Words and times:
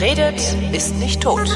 Wer 0.00 0.10
redet, 0.10 0.40
ist 0.72 0.94
nicht 0.96 1.20
tot. 1.22 1.48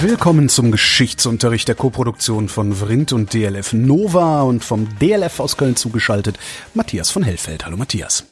Willkommen 0.00 0.48
zum 0.48 0.70
Geschichtsunterricht 0.70 1.68
der 1.68 1.74
Koproduktion 1.74 2.48
von 2.48 2.72
Vrindt 2.72 3.12
und 3.12 3.34
DLF 3.34 3.74
Nova 3.74 4.42
und 4.42 4.64
vom 4.64 4.88
DLF 4.98 5.40
aus 5.40 5.58
Köln 5.58 5.76
zugeschaltet 5.76 6.38
Matthias 6.72 7.10
von 7.10 7.22
Hellfeld. 7.22 7.66
Hallo 7.66 7.76
Matthias. 7.76 8.24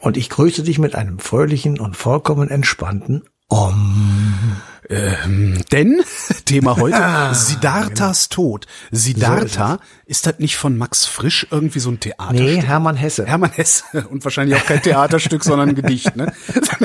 Und 0.00 0.16
ich 0.16 0.28
grüße 0.28 0.64
dich 0.64 0.80
mit 0.80 0.96
einem 0.96 1.20
fröhlichen 1.20 1.78
und 1.78 1.96
vollkommen 1.96 2.48
entspannten 2.48 3.22
Om. 3.48 4.56
Ähm, 4.88 5.62
denn 5.72 6.00
Thema 6.44 6.76
heute 6.76 6.96
ah, 6.96 7.34
Siddharthas 7.34 8.28
genau. 8.28 8.42
Tod. 8.42 8.66
Siddhartha 8.90 9.68
so 9.68 9.74
ist, 10.06 10.18
ist, 10.18 10.26
das 10.26 10.38
nicht 10.38 10.56
von 10.56 10.76
Max 10.76 11.06
Frisch 11.06 11.46
irgendwie 11.50 11.78
so 11.78 11.90
ein 11.90 12.00
Theaterstück? 12.00 12.46
Nee, 12.46 12.62
Hermann 12.62 12.96
Hesse. 12.96 13.26
Hermann 13.26 13.50
Hesse 13.52 14.06
und 14.10 14.24
wahrscheinlich 14.24 14.56
auch 14.56 14.64
kein 14.64 14.82
Theaterstück, 14.82 15.44
sondern 15.44 15.70
ein 15.70 15.74
Gedicht, 15.74 16.14
ne? 16.16 16.32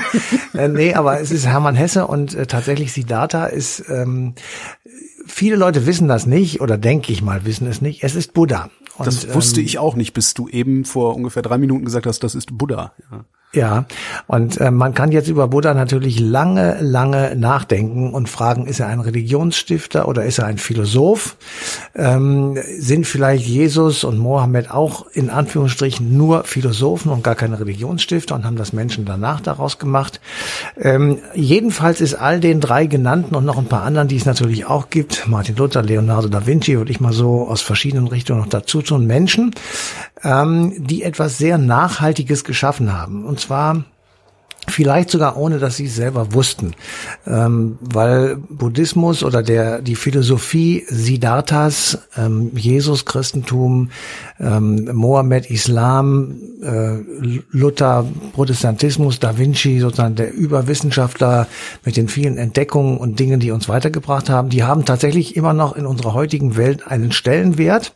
äh, 0.54 0.68
nee, 0.68 0.94
aber 0.94 1.20
es 1.20 1.32
ist 1.32 1.46
Hermann 1.46 1.76
Hesse 1.76 2.08
und 2.08 2.34
äh, 2.34 2.48
tatsächlich 2.48 2.94
Siddhartha 2.94 3.46
ist 3.46 3.84
ähm, 3.90 4.36
viele 5.26 5.56
Leute 5.56 5.86
wissen 5.86 6.08
das 6.08 6.26
nicht 6.26 6.62
oder 6.62 6.78
denke 6.78 7.12
ich 7.12 7.22
mal 7.22 7.46
wissen 7.46 7.68
es 7.68 7.82
nicht. 7.82 8.04
Es 8.04 8.16
ist 8.16 8.34
Buddha. 8.34 8.70
Und, 8.98 9.08
das 9.08 9.34
wusste 9.34 9.60
ähm, 9.60 9.66
ich 9.66 9.78
auch 9.78 9.96
nicht, 9.96 10.14
bis 10.14 10.34
du 10.34 10.48
eben 10.48 10.86
vor 10.86 11.16
ungefähr 11.16 11.42
drei 11.42 11.58
Minuten 11.58 11.86
gesagt 11.86 12.06
hast, 12.06 12.24
das 12.24 12.36
ist 12.36 12.58
Buddha. 12.58 12.94
Ja. 13.12 13.26
Ja, 13.54 13.84
und 14.28 14.62
äh, 14.62 14.72
man 14.72 14.94
kann 14.94 15.12
jetzt 15.12 15.28
über 15.28 15.50
Buddha 15.50 15.74
natürlich 15.74 16.22
lange, 16.22 16.78
lange 16.80 17.36
nachdenken 17.36 18.14
und 18.14 18.30
fragen, 18.30 18.66
ist 18.66 18.80
er 18.80 18.88
ein 18.88 19.02
Religionsstifter 19.02 20.08
oder 20.08 20.24
ist 20.24 20.40
er 20.40 20.46
ein 20.46 20.58
Philosoph? 20.58 21.36
Ähm, 21.94 22.58
sind 22.80 23.06
vielleicht 23.06 23.46
Jesus 23.46 24.06
und 24.06 24.18
Mohammed 24.20 24.72
auch 24.72 25.06
in 25.08 25.30
Anführungsstrichen 25.30 26.16
nur 26.16 26.46
Philosophen 26.46 27.12
und 27.12 27.26
gar 27.26 27.36
keine 27.36 27.60
Religionsstifter 27.60 28.36
und 28.36 28.46
haben 28.46 28.56
das 28.56 28.72
Menschen 28.72 29.04
danach 29.04 29.42
daraus 29.42 29.80
gemacht? 29.80 30.22
Ähm, 30.80 31.20
jedenfalls 31.34 32.00
ist 32.00 32.14
all 32.14 32.40
den 32.40 32.62
drei 32.62 32.86
genannten 32.86 33.36
und 33.36 33.44
noch 33.44 33.58
ein 33.58 33.66
paar 33.66 33.84
anderen, 33.84 34.08
die 34.08 34.16
es 34.16 34.26
natürlich 34.26 34.64
auch 34.64 34.90
gibt, 34.90 35.28
Martin 35.28 35.58
Luther, 35.58 35.84
Leonardo 35.84 36.30
da 36.30 36.48
Vinci, 36.48 36.78
würde 36.78 36.92
ich 36.92 37.02
mal 37.02 37.12
so 37.12 37.50
aus 37.50 37.62
verschiedenen 37.62 38.08
Richtungen 38.08 38.40
noch 38.40 38.48
dazu 38.48 38.82
tun, 38.82 39.08
Menschen, 39.08 39.54
ähm, 40.24 40.74
die 40.78 41.04
etwas 41.04 41.38
sehr 41.38 41.58
Nachhaltiges 41.58 42.46
geschaffen 42.46 42.98
haben. 42.98 43.26
Und 43.26 43.41
zwar 43.42 43.84
Vielleicht 44.68 45.10
sogar 45.10 45.38
ohne, 45.38 45.58
dass 45.58 45.78
sie 45.78 45.88
es 45.88 45.96
selber 45.96 46.34
wussten, 46.34 46.76
ähm, 47.26 47.80
weil 47.82 48.38
Buddhismus 48.38 49.24
oder 49.24 49.42
der 49.42 49.82
die 49.82 49.96
Philosophie 49.96 50.86
Siddharthas, 50.88 51.98
ähm, 52.16 52.52
Jesus, 52.56 53.06
Christentum, 53.06 53.90
ähm, 54.40 54.88
Mohammed, 54.94 55.50
Islam, 55.50 56.36
äh, 56.62 56.98
Luther, 57.50 58.06
Protestantismus, 58.34 59.20
Da 59.20 59.40
Vinci, 59.40 59.80
sozusagen 59.80 60.16
der 60.16 60.32
Überwissenschaftler 60.32 61.48
mit 61.84 61.98
den 61.98 62.08
vielen 62.08 62.38
Entdeckungen 62.38 62.98
und 62.98 63.20
Dingen, 63.20 63.40
die 63.40 63.50
uns 63.50 63.68
weitergebracht 63.68 64.30
haben, 64.30 64.50
die 64.50 64.64
haben 64.64 64.86
tatsächlich 64.86 65.36
immer 65.36 65.54
noch 65.54 65.76
in 65.76 65.88
unserer 65.88 66.14
heutigen 66.14 66.56
Welt 66.56 66.86
einen 66.86 67.12
Stellenwert 67.12 67.96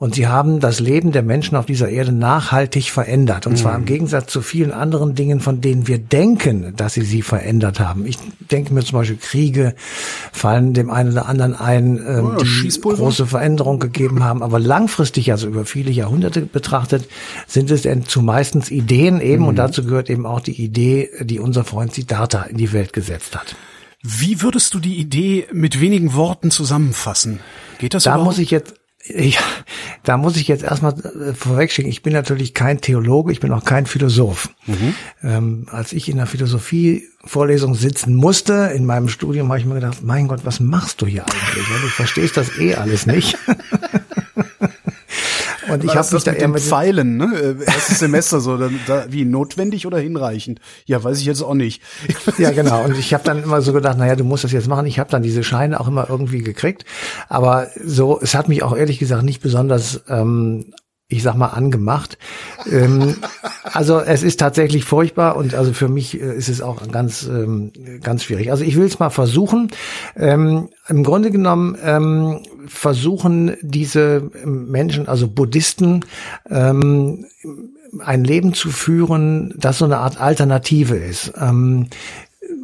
und 0.00 0.14
sie 0.14 0.28
haben 0.28 0.60
das 0.60 0.78
Leben 0.78 1.10
der 1.10 1.24
Menschen 1.24 1.56
auf 1.56 1.66
dieser 1.66 1.88
Erde 1.88 2.12
nachhaltig 2.12 2.92
verändert. 2.92 3.48
Und 3.48 3.54
mhm. 3.54 3.56
zwar 3.56 3.74
im 3.74 3.80
mhm. 3.80 3.86
Gegensatz 3.86 4.30
zu 4.30 4.42
vielen 4.42 4.70
anderen 4.70 5.16
Dingen, 5.16 5.40
von 5.40 5.60
denen 5.60 5.88
wir 5.88 5.98
denken, 5.98 6.72
dass 6.76 6.94
sie 6.94 7.02
sie 7.02 7.20
verändert 7.20 7.80
haben. 7.80 8.06
Ich 8.06 8.16
denke 8.48 8.72
mir 8.72 8.84
zum 8.84 8.96
Beispiel 8.96 9.16
Kriege 9.16 9.74
fallen 10.32 10.72
dem 10.72 10.88
einen 10.90 11.10
oder 11.10 11.26
anderen 11.26 11.56
ein, 11.56 11.96
ähm, 12.06 12.36
oh, 12.36 12.42
die 12.42 12.68
große 12.80 13.26
Veränderung 13.26 13.80
gegeben 13.80 14.22
haben. 14.22 14.44
Aber 14.44 14.60
langfristig, 14.60 15.32
also 15.32 15.48
über 15.48 15.64
viele 15.64 15.90
Jahrhunderte 15.90 16.42
betrachtet, 16.42 17.08
sind 17.48 17.68
es 17.72 17.82
denn 17.82 18.04
zumeistens 18.04 18.70
Ideen 18.70 19.20
eben. 19.20 19.42
Mhm. 19.42 19.48
Und 19.48 19.56
dazu 19.56 19.84
gehört 19.84 20.10
eben 20.10 20.26
auch 20.26 20.40
die 20.40 20.62
Idee, 20.62 21.10
die 21.22 21.40
unser 21.40 21.64
Freund 21.64 21.92
Siddhartha 21.92 22.42
in 22.42 22.56
die 22.56 22.72
Welt 22.72 22.92
gesetzt 22.92 23.34
hat. 23.34 23.56
Wie 24.00 24.42
würdest 24.42 24.74
du 24.74 24.78
die 24.78 24.98
Idee 24.98 25.48
mit 25.52 25.80
wenigen 25.80 26.14
Worten 26.14 26.52
zusammenfassen? 26.52 27.40
Geht 27.80 27.94
das 27.94 28.04
Da 28.04 28.10
überhaupt? 28.10 28.26
muss 28.26 28.38
ich 28.38 28.52
jetzt 28.52 28.77
ich, 29.10 29.38
da 30.02 30.16
muss 30.16 30.36
ich 30.36 30.48
jetzt 30.48 30.62
erstmal 30.62 30.94
äh, 30.94 31.34
vorwegschicken, 31.34 31.90
ich 31.90 32.02
bin 32.02 32.12
natürlich 32.12 32.54
kein 32.54 32.80
Theologe, 32.80 33.32
ich 33.32 33.40
bin 33.40 33.52
auch 33.52 33.64
kein 33.64 33.86
Philosoph. 33.86 34.50
Mhm. 34.66 34.94
Ähm, 35.22 35.66
als 35.70 35.92
ich 35.92 36.08
in 36.08 36.16
der 36.16 36.26
Philosophie-Vorlesung 36.26 37.74
sitzen 37.74 38.14
musste, 38.14 38.72
in 38.74 38.86
meinem 38.86 39.08
Studium, 39.08 39.48
habe 39.48 39.58
ich 39.58 39.66
mir 39.66 39.74
gedacht, 39.74 40.02
mein 40.02 40.28
Gott, 40.28 40.40
was 40.44 40.60
machst 40.60 41.02
du 41.02 41.06
hier 41.06 41.24
eigentlich? 41.24 41.66
du 41.66 41.88
verstehst 41.88 42.36
das 42.36 42.58
eh 42.58 42.74
alles 42.74 43.06
nicht. 43.06 43.36
Und 45.70 45.84
ich 45.84 45.94
habe 45.94 46.14
mich 46.14 46.24
da 46.24 46.32
eher 46.32 46.48
mit 46.48 46.60
Pfeilen, 46.60 47.16
ne? 47.16 47.56
Äh, 47.60 47.64
erstes 47.64 47.98
Semester 47.98 48.40
so, 48.40 48.56
da, 48.56 48.70
da, 48.86 49.06
wie 49.10 49.24
notwendig 49.24 49.86
oder 49.86 49.98
hinreichend? 49.98 50.60
Ja, 50.86 51.02
weiß 51.02 51.18
ich 51.20 51.26
jetzt 51.26 51.42
auch 51.42 51.54
nicht. 51.54 51.82
ja, 52.38 52.50
genau. 52.50 52.84
Und 52.84 52.98
ich 52.98 53.14
habe 53.14 53.24
dann 53.24 53.42
immer 53.42 53.62
so 53.62 53.72
gedacht, 53.72 53.98
naja, 53.98 54.16
du 54.16 54.24
musst 54.24 54.44
das 54.44 54.52
jetzt 54.52 54.68
machen. 54.68 54.86
Ich 54.86 54.98
habe 54.98 55.10
dann 55.10 55.22
diese 55.22 55.44
Scheine 55.44 55.80
auch 55.80 55.88
immer 55.88 56.08
irgendwie 56.08 56.42
gekriegt. 56.42 56.84
Aber 57.28 57.68
so, 57.82 58.18
es 58.20 58.34
hat 58.34 58.48
mich 58.48 58.62
auch 58.62 58.76
ehrlich 58.76 58.98
gesagt 58.98 59.22
nicht 59.22 59.40
besonders 59.40 60.02
ähm, 60.08 60.72
ich 61.10 61.22
sag 61.22 61.36
mal, 61.36 61.46
angemacht. 61.46 62.18
ähm, 62.70 63.16
also 63.62 63.98
es 63.98 64.22
ist 64.22 64.38
tatsächlich 64.38 64.84
furchtbar 64.84 65.36
und 65.36 65.54
also 65.54 65.72
für 65.72 65.88
mich 65.88 66.20
äh, 66.20 66.36
ist 66.36 66.50
es 66.50 66.60
auch 66.60 66.86
ganz, 66.90 67.26
ähm, 67.26 67.72
ganz 68.02 68.24
schwierig. 68.24 68.50
Also 68.50 68.62
ich 68.62 68.76
will 68.76 68.84
es 68.84 68.98
mal 68.98 69.08
versuchen. 69.08 69.70
Ähm, 70.16 70.68
Im 70.86 71.04
Grunde 71.04 71.30
genommen 71.30 71.78
ähm, 71.82 72.40
versuchen 72.66 73.56
diese 73.62 74.30
Menschen, 74.44 75.08
also 75.08 75.28
Buddhisten, 75.28 76.04
ähm, 76.50 77.24
ein 78.00 78.22
Leben 78.22 78.52
zu 78.52 78.68
führen, 78.68 79.54
das 79.56 79.78
so 79.78 79.86
eine 79.86 79.98
Art 79.98 80.20
Alternative 80.20 80.96
ist. 80.96 81.32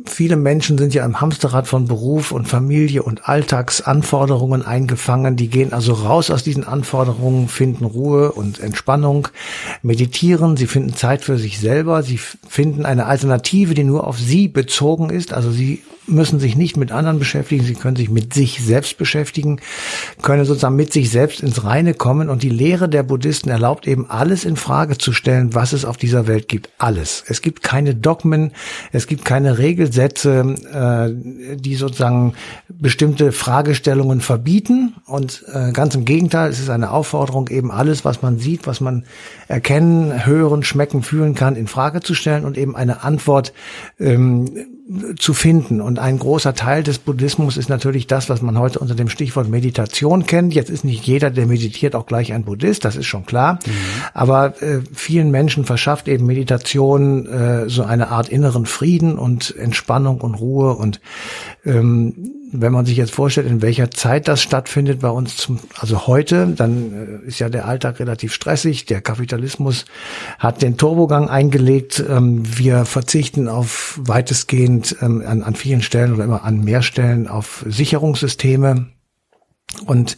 Viele 0.07 0.37
Menschen 0.37 0.77
sind 0.77 0.93
ja 0.93 1.05
im 1.05 1.21
Hamsterrad 1.21 1.67
von 1.67 1.87
Beruf 1.87 2.31
und 2.31 2.47
Familie 2.47 3.03
und 3.03 3.27
Alltagsanforderungen 3.27 4.65
eingefangen. 4.65 5.37
Die 5.37 5.49
gehen 5.49 5.73
also 5.73 5.95
raus 5.95 6.31
aus 6.31 6.45
diesen 6.45 6.65
Anforderungen, 6.65 7.49
finden 7.49 7.87
Ruhe 7.87 8.33
und 8.33 8.61
Entspannung, 8.61 9.29
meditieren, 9.83 10.59
sie 10.59 10.67
finden 10.67 10.95
Zeit 10.95 11.25
für 11.25 11.39
sich 11.39 11.59
selber, 11.59 12.03
sie 12.03 12.19
finden 12.19 12.85
eine 12.85 13.07
Alternative, 13.07 13.73
die 13.73 13.85
nur 13.85 14.07
auf 14.07 14.19
sie 14.19 14.49
bezogen 14.49 15.09
ist. 15.09 15.33
Also 15.33 15.51
sie 15.51 15.83
müssen 16.07 16.41
sich 16.41 16.57
nicht 16.57 16.77
mit 16.77 16.93
anderen 16.93 17.19
beschäftigen, 17.19 17.65
sie 17.65 17.75
können 17.75 17.97
sich 17.97 18.11
mit 18.11 18.35
sich 18.35 18.63
selbst 18.63 18.99
beschäftigen, 18.99 19.61
können 20.23 20.45
sozusagen 20.45 20.77
mit 20.77 20.93
sich 20.93 21.11
selbst 21.11 21.41
ins 21.41 21.65
Reine 21.65 21.95
kommen 21.95 22.29
und 22.29 22.43
die 22.43 22.51
Lehre 22.51 22.89
der 22.89 23.03
Buddhisten 23.03 23.51
erlaubt 23.51 23.87
eben 23.87 24.11
alles 24.11 24.45
in 24.45 24.57
Frage 24.57 24.99
zu 24.99 25.13
stellen, 25.13 25.55
was 25.55 25.73
es 25.73 25.85
auf 25.85 25.97
dieser 25.97 26.27
Welt 26.27 26.49
gibt. 26.49 26.71
Alles. 26.79 27.25
Es 27.27 27.43
gibt 27.43 27.63
keine 27.63 27.95
Dogmen, 27.95 28.53
es 28.93 29.07
gibt 29.07 29.25
keine 29.25 29.59
Regelsätze, 29.59 30.55
äh, 30.73 31.57
die 31.57 31.75
sozusagen 31.75 32.35
bestimmte 32.69 33.33
Fragestellungen 33.33 34.21
verbieten 34.21 34.95
und 35.07 35.45
äh, 35.53 35.73
ganz 35.73 35.95
im 35.95 36.05
Gegenteil, 36.05 36.51
es 36.51 36.61
ist 36.61 36.71
eine 36.71 36.91
Aufforderung, 36.91 37.49
eben 37.49 37.71
alles, 37.71 38.05
was 38.05 38.23
man 38.23 38.39
sieht, 38.39 38.67
was 38.67 38.81
man 38.81 39.05
erkennen, 39.49 40.27
hören, 40.27 40.63
schmecken, 40.63 41.03
fühlen 41.03 41.35
kann, 41.35 41.57
in 41.57 41.67
Frage 41.67 42.01
zu 42.01 42.15
stellen 42.15 42.45
und 42.45 42.59
eben 42.59 42.77
eine 42.77 43.05
Antwort 43.05 43.53
ähm, 43.99 44.51
zu 45.17 45.33
finden. 45.33 45.81
Und 45.81 45.99
ein 45.99 46.19
großer 46.19 46.55
Teil 46.55 46.83
des 46.83 46.99
Buddhismus 46.99 47.57
ist 47.57 47.71
natürlich 47.71 48.07
das, 48.07 48.29
was 48.29 48.43
man 48.43 48.59
heute 48.59 48.81
unter 48.81 48.95
dem 48.95 49.09
Stichwort 49.09 49.49
Meditation 49.49 50.27
kennt. 50.27 50.55
Jetzt 50.55 50.69
ist 50.69 50.85
nicht 50.85 51.07
jeder, 51.07 51.31
der 51.31 51.47
meditiert, 51.47 51.95
auch 51.95 52.05
gleich 52.05 52.35
ein 52.35 52.45
Buddhist, 52.45 52.85
das 52.85 52.95
ist 52.97 53.07
schon 53.07 53.25
klar. 53.25 53.61
Mhm. 53.65 53.71
Aber 54.13 54.63
äh, 54.63 54.81
vielen 54.93 55.31
Menschen 55.31 55.65
verschafft 55.65 56.07
eben 56.07 56.27
Meditation 56.27 57.27
äh, 57.27 57.69
so 57.71 57.85
eine 57.85 58.09
Art 58.09 58.29
inneren 58.29 58.67
Frieden 58.67 59.19
und 59.19 59.57
Entspannung 59.57 60.21
und 60.21 60.35
Ruhe 60.35 60.75
und 60.75 61.01
ähm, 61.65 62.15
wenn 62.61 62.73
man 62.73 62.87
sich 62.87 62.97
jetzt 62.97 63.13
vorstellt, 63.13 63.47
in 63.47 63.63
welcher 63.63 63.91
Zeit 63.91 64.29
das 64.29 64.41
stattfindet 64.41 65.01
bei 65.01 65.09
uns, 65.09 65.37
zum, 65.37 65.59
also 65.79 66.07
heute, 66.07 66.47
dann 66.57 67.21
äh, 67.25 67.29
ist 67.29 67.39
ja 67.41 67.49
der 67.49 67.67
Alltag 67.67 68.01
relativ 68.01 68.33
stressig. 68.33 68.87
Der 68.87 69.01
Kapitalismus 69.01 69.85
hat 70.39 70.63
den 70.63 70.77
Turbogang 70.77 71.29
eingelegt. 71.29 72.03
Ähm, 72.09 72.43
wir 72.59 72.85
verzichten 72.85 73.49
auf 73.49 73.99
weitestgehend 74.03 74.97
ähm, 75.01 75.23
an, 75.27 75.43
an 75.43 75.55
vielen 75.55 75.83
Stellen 75.83 76.15
oder 76.15 76.25
immer 76.25 76.45
an 76.45 76.61
mehr 76.61 76.83
Stellen 76.83 77.27
auf 77.29 77.65
Sicherungssysteme. 77.69 78.87
Und 79.83 80.17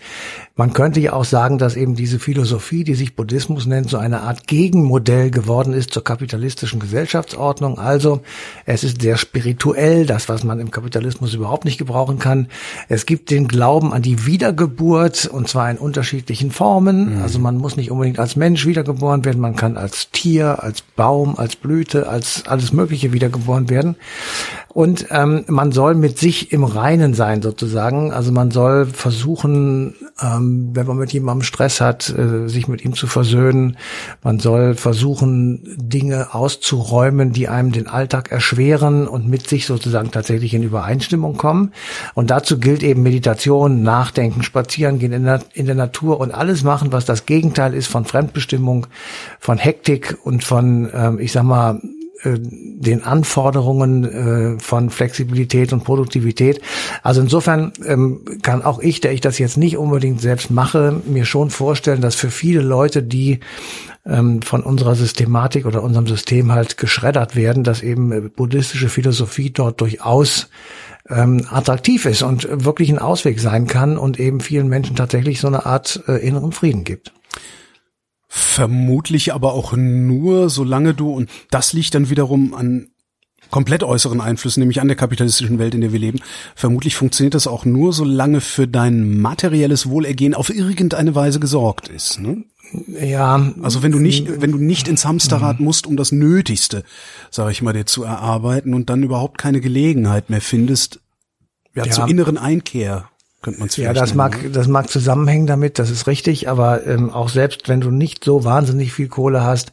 man 0.58 0.72
könnte 0.72 1.00
ja 1.00 1.12
auch 1.12 1.26
sagen, 1.26 1.58
dass 1.58 1.76
eben 1.76 1.96
diese 1.96 2.18
Philosophie, 2.18 2.82
die 2.82 2.94
sich 2.94 3.14
Buddhismus 3.14 3.66
nennt, 3.66 3.90
so 3.90 3.98
eine 3.98 4.22
Art 4.22 4.46
Gegenmodell 4.46 5.30
geworden 5.30 5.74
ist 5.74 5.90
zur 5.90 6.02
kapitalistischen 6.02 6.80
Gesellschaftsordnung. 6.80 7.78
Also 7.78 8.22
es 8.64 8.82
ist 8.82 9.02
sehr 9.02 9.18
spirituell, 9.18 10.06
das, 10.06 10.30
was 10.30 10.44
man 10.44 10.58
im 10.58 10.70
Kapitalismus 10.70 11.34
überhaupt 11.34 11.66
nicht 11.66 11.76
gebrauchen 11.76 12.18
kann. 12.18 12.48
Es 12.88 13.04
gibt 13.04 13.30
den 13.30 13.48
Glauben 13.48 13.92
an 13.92 14.00
die 14.00 14.24
Wiedergeburt 14.24 15.26
und 15.26 15.46
zwar 15.46 15.70
in 15.70 15.76
unterschiedlichen 15.76 16.50
Formen. 16.50 17.16
Mhm. 17.16 17.22
Also 17.22 17.38
man 17.38 17.58
muss 17.58 17.76
nicht 17.76 17.90
unbedingt 17.90 18.18
als 18.18 18.34
Mensch 18.36 18.64
wiedergeboren 18.64 19.26
werden, 19.26 19.42
man 19.42 19.56
kann 19.56 19.76
als 19.76 20.10
Tier, 20.10 20.62
als 20.62 20.80
Baum, 20.80 21.36
als 21.36 21.56
Blüte, 21.56 22.08
als 22.08 22.44
alles 22.46 22.72
Mögliche 22.72 23.12
wiedergeboren 23.12 23.68
werden. 23.68 23.96
Und 24.76 25.06
ähm, 25.10 25.44
man 25.48 25.72
soll 25.72 25.94
mit 25.94 26.18
sich 26.18 26.52
im 26.52 26.62
Reinen 26.62 27.14
sein 27.14 27.40
sozusagen. 27.40 28.12
Also 28.12 28.30
man 28.32 28.50
soll 28.50 28.84
versuchen, 28.84 29.45
ähm, 29.54 30.70
wenn 30.72 30.86
man 30.86 30.96
mit 30.96 31.12
jemandem 31.12 31.42
Stress 31.42 31.80
hat, 31.80 32.08
äh, 32.10 32.48
sich 32.48 32.68
mit 32.68 32.84
ihm 32.84 32.94
zu 32.94 33.06
versöhnen. 33.06 33.76
Man 34.22 34.38
soll 34.38 34.74
versuchen, 34.74 35.76
Dinge 35.76 36.34
auszuräumen, 36.34 37.32
die 37.32 37.48
einem 37.48 37.72
den 37.72 37.86
Alltag 37.86 38.30
erschweren 38.30 39.06
und 39.06 39.28
mit 39.28 39.48
sich 39.48 39.66
sozusagen 39.66 40.10
tatsächlich 40.10 40.54
in 40.54 40.62
Übereinstimmung 40.62 41.36
kommen. 41.36 41.72
Und 42.14 42.30
dazu 42.30 42.58
gilt 42.58 42.82
eben 42.82 43.02
Meditation, 43.02 43.82
Nachdenken, 43.82 44.42
Spazieren 44.42 44.98
gehen 44.98 45.12
in 45.12 45.24
der, 45.24 45.40
in 45.54 45.66
der 45.66 45.74
Natur 45.74 46.20
und 46.20 46.32
alles 46.32 46.62
machen, 46.64 46.92
was 46.92 47.04
das 47.04 47.26
Gegenteil 47.26 47.74
ist 47.74 47.88
von 47.88 48.04
Fremdbestimmung, 48.04 48.86
von 49.40 49.58
Hektik 49.58 50.18
und 50.24 50.44
von, 50.44 50.90
ähm, 50.92 51.18
ich 51.18 51.32
sag 51.32 51.44
mal, 51.44 51.80
den 52.38 53.04
Anforderungen 53.04 54.04
äh, 54.04 54.58
von 54.58 54.90
Flexibilität 54.90 55.72
und 55.72 55.84
Produktivität. 55.84 56.60
Also 57.02 57.20
insofern 57.20 57.72
ähm, 57.84 58.20
kann 58.42 58.62
auch 58.62 58.80
ich, 58.80 59.00
der 59.00 59.12
ich 59.12 59.20
das 59.20 59.38
jetzt 59.38 59.56
nicht 59.56 59.76
unbedingt 59.76 60.20
selbst 60.20 60.50
mache, 60.50 61.00
mir 61.06 61.24
schon 61.24 61.50
vorstellen, 61.50 62.00
dass 62.00 62.14
für 62.14 62.30
viele 62.30 62.60
Leute, 62.60 63.02
die 63.02 63.40
ähm, 64.04 64.42
von 64.42 64.62
unserer 64.62 64.94
Systematik 64.94 65.66
oder 65.66 65.82
unserem 65.82 66.06
System 66.06 66.52
halt 66.52 66.76
geschreddert 66.76 67.36
werden, 67.36 67.64
dass 67.64 67.82
eben 67.82 68.12
äh, 68.12 68.20
buddhistische 68.20 68.88
Philosophie 68.88 69.50
dort 69.50 69.80
durchaus 69.80 70.48
ähm, 71.08 71.46
attraktiv 71.50 72.06
ist 72.06 72.22
und 72.22 72.48
wirklich 72.50 72.90
ein 72.90 72.98
Ausweg 72.98 73.40
sein 73.40 73.66
kann 73.66 73.96
und 73.96 74.18
eben 74.18 74.40
vielen 74.40 74.68
Menschen 74.68 74.96
tatsächlich 74.96 75.40
so 75.40 75.46
eine 75.46 75.66
Art 75.66 76.02
äh, 76.08 76.16
inneren 76.26 76.52
Frieden 76.52 76.84
gibt. 76.84 77.12
Vermutlich 78.38 79.32
aber 79.32 79.54
auch 79.54 79.72
nur, 79.74 80.50
solange 80.50 80.92
du, 80.92 81.10
und 81.10 81.30
das 81.50 81.72
liegt 81.72 81.94
dann 81.94 82.10
wiederum 82.10 82.52
an 82.52 82.90
komplett 83.50 83.82
äußeren 83.82 84.20
Einflüssen, 84.20 84.60
nämlich 84.60 84.82
an 84.82 84.88
der 84.88 84.96
kapitalistischen 84.96 85.58
Welt, 85.58 85.74
in 85.74 85.80
der 85.80 85.92
wir 85.92 85.98
leben. 85.98 86.20
Vermutlich 86.54 86.96
funktioniert 86.96 87.32
das 87.32 87.46
auch 87.46 87.64
nur, 87.64 87.94
solange 87.94 88.42
für 88.42 88.68
dein 88.68 89.20
materielles 89.22 89.88
Wohlergehen 89.88 90.34
auf 90.34 90.50
irgendeine 90.50 91.14
Weise 91.14 91.40
gesorgt 91.40 91.88
ist. 91.88 92.20
Ne? 92.20 92.44
Ja. 93.00 93.54
Also 93.62 93.82
wenn 93.82 93.92
du 93.92 94.00
nicht, 94.00 94.42
wenn 94.42 94.52
du 94.52 94.58
nicht 94.58 94.86
ins 94.86 95.06
Hamsterrad 95.06 95.58
musst, 95.58 95.86
um 95.86 95.96
das 95.96 96.12
Nötigste, 96.12 96.84
sage 97.30 97.52
ich 97.52 97.62
mal, 97.62 97.72
dir 97.72 97.86
zu 97.86 98.04
erarbeiten 98.04 98.74
und 98.74 98.90
dann 98.90 99.02
überhaupt 99.02 99.38
keine 99.38 99.62
Gelegenheit 99.62 100.28
mehr 100.28 100.42
findest, 100.42 101.00
ja, 101.74 101.86
ja. 101.86 101.90
zur 101.90 102.06
inneren 102.06 102.36
Einkehr 102.36 103.08
könnte 103.46 103.60
man 103.60 103.68
Ja, 103.76 103.92
das 103.92 104.14
mag, 104.14 104.52
das 104.52 104.66
mag 104.66 104.90
zusammenhängen 104.90 105.46
damit, 105.46 105.78
das 105.78 105.90
ist 105.90 106.08
richtig, 106.08 106.48
aber 106.48 106.84
ähm, 106.84 107.10
auch 107.10 107.28
selbst 107.28 107.68
wenn 107.68 107.80
du 107.80 107.92
nicht 107.92 108.24
so 108.24 108.42
wahnsinnig 108.42 108.92
viel 108.92 109.06
Kohle 109.06 109.44
hast, 109.44 109.70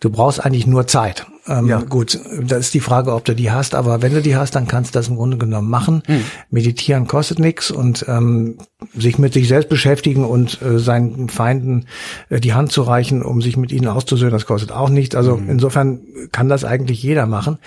du 0.00 0.10
brauchst 0.10 0.44
eigentlich 0.44 0.66
nur 0.66 0.88
Zeit. 0.88 1.24
Ähm, 1.46 1.66
ja. 1.66 1.80
Gut, 1.80 2.18
das 2.40 2.60
ist 2.60 2.74
die 2.74 2.80
Frage, 2.80 3.12
ob 3.12 3.24
du 3.24 3.34
die 3.34 3.50
hast, 3.50 3.74
aber 3.74 4.00
wenn 4.02 4.14
du 4.14 4.22
die 4.22 4.36
hast, 4.36 4.54
dann 4.54 4.66
kannst 4.66 4.94
du 4.94 4.98
das 4.98 5.08
im 5.08 5.16
Grunde 5.16 5.36
genommen 5.36 5.68
machen. 5.68 6.02
Hm. 6.06 6.24
Meditieren 6.50 7.06
kostet 7.06 7.38
nichts 7.38 7.70
und 7.70 8.06
ähm, 8.08 8.58
sich 8.96 9.18
mit 9.18 9.34
sich 9.34 9.48
selbst 9.48 9.68
beschäftigen 9.68 10.24
und 10.24 10.60
äh, 10.62 10.78
seinen 10.78 11.28
Feinden 11.28 11.86
äh, 12.30 12.40
die 12.40 12.54
Hand 12.54 12.72
zu 12.72 12.82
reichen, 12.82 13.22
um 13.22 13.42
sich 13.42 13.56
mit 13.56 13.72
ihnen 13.72 13.88
auszusöhnen, 13.88 14.32
das 14.32 14.46
kostet 14.46 14.72
auch 14.72 14.88
nichts. 14.88 15.14
Also 15.14 15.36
hm. 15.36 15.50
insofern 15.50 16.00
kann 16.32 16.48
das 16.48 16.64
eigentlich 16.64 17.02
jeder 17.02 17.26
machen. 17.26 17.58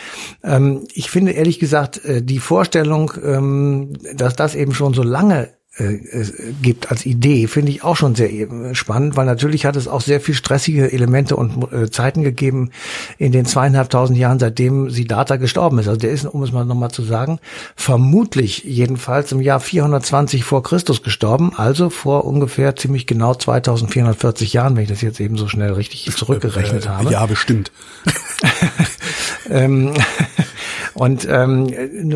Ähm, 0.43 0.87
ich 0.93 1.11
finde 1.11 1.33
ehrlich 1.33 1.59
gesagt, 1.59 2.03
äh, 2.03 2.23
die 2.23 2.39
Vorstellung, 2.39 3.11
ähm, 3.23 3.93
dass 4.15 4.35
das 4.35 4.55
eben 4.55 4.73
schon 4.73 4.93
so 4.93 5.03
lange 5.03 5.49
gibt 6.61 6.91
als 6.91 7.05
Idee, 7.05 7.47
finde 7.47 7.71
ich 7.71 7.83
auch 7.83 7.95
schon 7.95 8.15
sehr 8.15 8.31
äh, 8.31 8.75
spannend, 8.75 9.15
weil 9.15 9.25
natürlich 9.25 9.65
hat 9.65 9.75
es 9.75 9.87
auch 9.87 10.01
sehr 10.01 10.19
viel 10.19 10.35
stressige 10.35 10.91
Elemente 10.91 11.35
und 11.35 11.71
äh, 11.71 11.89
Zeiten 11.89 12.23
gegeben 12.23 12.71
in 13.17 13.31
den 13.31 13.45
zweieinhalbtausend 13.45 14.17
Jahren, 14.17 14.39
seitdem 14.39 14.89
Siddhartha 14.89 15.35
gestorben 15.35 15.79
ist. 15.79 15.87
Also 15.87 15.99
der 15.99 16.11
ist, 16.11 16.25
um 16.25 16.41
es 16.43 16.51
mal 16.51 16.65
nochmal 16.65 16.91
zu 16.91 17.03
sagen, 17.03 17.39
vermutlich 17.75 18.63
jedenfalls 18.63 19.31
im 19.31 19.41
Jahr 19.41 19.59
420 19.59 20.43
vor 20.43 20.63
Christus 20.63 21.03
gestorben, 21.03 21.51
also 21.55 21.89
vor 21.89 22.25
ungefähr 22.25 22.75
ziemlich 22.75 23.05
genau 23.05 23.33
2440 23.35 24.53
Jahren, 24.53 24.75
wenn 24.75 24.83
ich 24.83 24.89
das 24.89 25.01
jetzt 25.01 25.19
eben 25.19 25.37
so 25.37 25.47
schnell 25.47 25.73
richtig 25.73 26.11
zurückgerechnet 26.15 26.89
habe. 26.89 27.11
Ja, 27.11 27.25
bestimmt. 27.25 27.71
ähm, 29.49 29.93
und 30.97 31.27
ähm, 31.29 31.67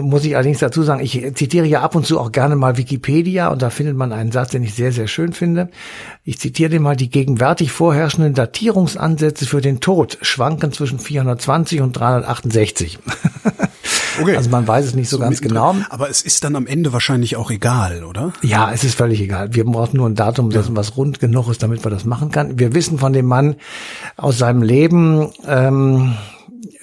muss 0.02 0.26
ich 0.26 0.36
allerdings 0.36 0.60
dazu 0.60 0.82
sagen, 0.82 1.02
ich 1.04 1.36
zitiere 1.36 1.68
ja 1.68 1.82
ab 1.82 1.96
und 1.96 2.06
zu 2.06 2.20
auch 2.20 2.32
gerne 2.32 2.56
mal 2.56 2.78
Wikipedia 2.78 3.50
und 3.50 3.62
da 3.62 3.70
findet 3.70 3.96
man 3.96 4.12
einen 4.12 4.32
Satz, 4.32 4.52
den 4.52 4.64
ich 4.64 4.74
sehr, 4.74 4.92
sehr 4.92 5.08
schön 5.08 5.34
finde. 5.34 5.70
Ich 6.24 6.40
zitiere 6.40 6.72
den 6.72 6.82
mal, 6.82 6.96
die 6.96 7.10
gegenwärtig 7.10 7.72
vorherrschenden 7.72 8.34
Datierungsansätze 8.34 9.46
für 9.46 9.62
den 9.62 9.82
Tod 9.82 10.18
schwanken 10.22 10.72
zwischen 10.72 11.00
420 11.00 11.82
und 11.82 11.94
368. 11.94 13.00
Okay. 14.20 14.36
Also 14.36 14.50
man 14.50 14.68
weiß 14.68 14.86
es 14.86 14.94
nicht 14.94 15.10
so, 15.10 15.18
so 15.18 15.24
ganz 15.24 15.42
genau. 15.42 15.76
Aber 15.90 16.10
es 16.10 16.22
ist 16.22 16.44
dann 16.44 16.56
am 16.56 16.68
Ende 16.68 16.94
wahrscheinlich 16.94 17.38
auch 17.38 17.50
egal, 17.50 18.04
oder? 18.04 18.34
Ja, 18.42 18.72
es 18.72 18.84
ist 18.84 18.96
völlig 18.96 19.22
egal. 19.22 19.54
Wir 19.54 19.66
brauchen 19.66 19.98
nur 19.98 20.08
ein 20.08 20.16
Datum, 20.16 20.52
ja. 20.52 20.62
was 20.70 20.98
rund 20.98 21.20
genug 21.20 21.50
ist, 21.50 21.64
damit 21.64 21.84
man 21.84 21.94
das 21.94 22.06
machen 22.06 22.30
kann. 22.30 22.60
Wir 22.60 22.74
wissen 22.74 23.00
von 23.00 23.14
dem 23.14 23.26
Mann 23.26 23.56
aus 24.18 24.38
seinem 24.38 24.62
Leben, 24.62 25.32
ähm, 25.48 26.16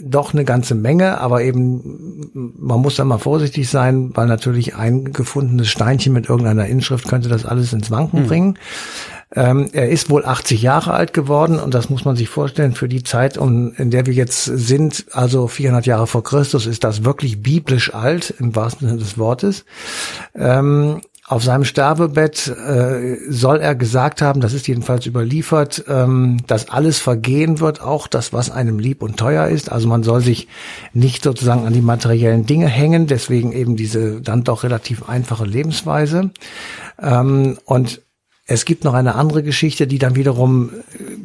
doch 0.00 0.32
eine 0.32 0.44
ganze 0.44 0.74
Menge, 0.74 1.20
aber 1.20 1.42
eben 1.42 2.52
man 2.58 2.80
muss 2.80 2.96
da 2.96 3.04
mal 3.04 3.18
vorsichtig 3.18 3.68
sein, 3.68 4.10
weil 4.14 4.26
natürlich 4.26 4.74
ein 4.74 5.12
gefundenes 5.12 5.68
Steinchen 5.68 6.12
mit 6.12 6.28
irgendeiner 6.28 6.66
Inschrift 6.66 7.08
könnte 7.08 7.28
das 7.28 7.46
alles 7.46 7.72
ins 7.72 7.90
Wanken 7.90 8.20
hm. 8.20 8.26
bringen. 8.26 8.58
Ähm, 9.34 9.68
er 9.72 9.90
ist 9.90 10.08
wohl 10.08 10.24
80 10.24 10.62
Jahre 10.62 10.94
alt 10.94 11.12
geworden 11.12 11.58
und 11.58 11.74
das 11.74 11.90
muss 11.90 12.06
man 12.06 12.16
sich 12.16 12.30
vorstellen 12.30 12.74
für 12.74 12.88
die 12.88 13.02
Zeit, 13.02 13.36
um, 13.36 13.74
in 13.74 13.90
der 13.90 14.06
wir 14.06 14.14
jetzt 14.14 14.44
sind, 14.44 15.04
also 15.12 15.48
400 15.48 15.84
Jahre 15.84 16.06
vor 16.06 16.24
Christus, 16.24 16.66
ist 16.66 16.82
das 16.82 17.04
wirklich 17.04 17.42
biblisch 17.42 17.92
alt 17.92 18.34
im 18.38 18.56
wahrsten 18.56 18.88
Sinne 18.88 19.00
des 19.00 19.18
Wortes. 19.18 19.66
Ähm, 20.34 21.02
auf 21.28 21.44
seinem 21.44 21.64
Sterbebett 21.64 22.48
äh, 22.48 23.18
soll 23.28 23.58
er 23.58 23.74
gesagt 23.74 24.22
haben, 24.22 24.40
das 24.40 24.54
ist 24.54 24.66
jedenfalls 24.66 25.04
überliefert, 25.04 25.84
ähm, 25.86 26.38
dass 26.46 26.70
alles 26.70 27.00
vergehen 27.00 27.60
wird, 27.60 27.82
auch 27.82 28.06
das, 28.06 28.32
was 28.32 28.50
einem 28.50 28.78
lieb 28.78 29.02
und 29.02 29.18
teuer 29.18 29.46
ist. 29.48 29.70
Also 29.70 29.88
man 29.88 30.02
soll 30.02 30.22
sich 30.22 30.48
nicht 30.94 31.22
sozusagen 31.22 31.66
an 31.66 31.74
die 31.74 31.82
materiellen 31.82 32.46
Dinge 32.46 32.66
hängen, 32.66 33.06
deswegen 33.06 33.52
eben 33.52 33.76
diese 33.76 34.22
dann 34.22 34.42
doch 34.42 34.62
relativ 34.64 35.06
einfache 35.06 35.44
Lebensweise. 35.44 36.30
Ähm, 36.98 37.58
und 37.66 38.00
es 38.46 38.64
gibt 38.64 38.84
noch 38.84 38.94
eine 38.94 39.14
andere 39.14 39.42
Geschichte, 39.42 39.86
die 39.86 39.98
dann 39.98 40.16
wiederum 40.16 40.70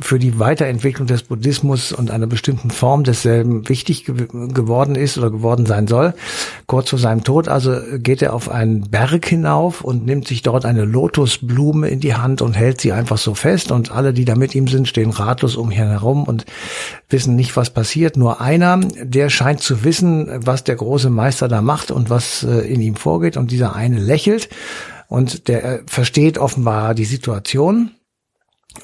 für 0.02 0.20
die 0.20 0.40
Weiterentwicklung 0.40 1.08
des 1.08 1.24
Buddhismus 1.24 1.92
und 1.92 2.12
einer 2.12 2.28
bestimmten 2.28 2.72
Form 2.72 3.04
desselben 3.04 3.68
wichtig 3.70 4.06
ge 4.06 4.28
geworden 4.32 4.96
ist 4.96 5.18
oder 5.18 5.32
geworden 5.32 5.66
sein 5.66 5.88
soll. 5.88 6.14
Kurz 6.68 6.90
vor 6.90 7.00
seinem 7.00 7.24
Tod 7.24 7.48
also 7.48 7.76
geht 7.98 8.22
er 8.22 8.34
auf 8.34 8.50
einen 8.50 8.90
Berg 8.90 9.26
hinauf 9.26 9.82
und 9.82 10.06
nimmt 10.06 10.28
sich 10.28 10.42
dort 10.42 10.66
eine 10.66 10.86
Lotusblume 10.86 11.88
in 11.90 12.00
die 12.00 12.16
Hand 12.16 12.42
und 12.42 12.54
hält 12.54 12.82
sie 12.82 12.92
einfach 12.92 13.18
so 13.18 13.36
fest 13.36 13.72
und 13.72 13.92
alle, 13.92 14.14
die 14.14 14.26
da 14.26 14.36
mit 14.36 14.56
ihm 14.56 14.68
sind, 14.68 14.88
stehen 14.88 15.12
ratlos 15.12 15.56
um 15.56 15.72
ihn 15.72 15.78
herum 15.78 16.24
und 16.24 16.46
wissen 17.10 17.36
nicht, 17.36 17.56
was 17.56 17.70
passiert. 17.70 18.18
Nur 18.18 18.42
einer, 18.42 18.80
der 18.80 19.30
scheint 19.30 19.62
zu 19.62 19.84
wissen, 19.84 20.30
was 20.46 20.64
der 20.64 20.76
große 20.76 21.10
Meister 21.10 21.48
da 21.48 21.62
macht 21.62 21.92
und 21.92 22.10
was 22.10 22.44
äh, 22.44 22.60
in 22.62 22.82
ihm 22.82 22.96
vorgeht 22.96 23.38
und 23.38 23.52
dieser 23.52 23.76
eine 23.76 24.00
lächelt 24.00 24.50
und 25.08 25.48
der 25.48 25.64
äh, 25.64 25.80
versteht 25.86 26.38
offenbar 26.38 26.96
die 26.96 27.06
Situation. 27.06 27.92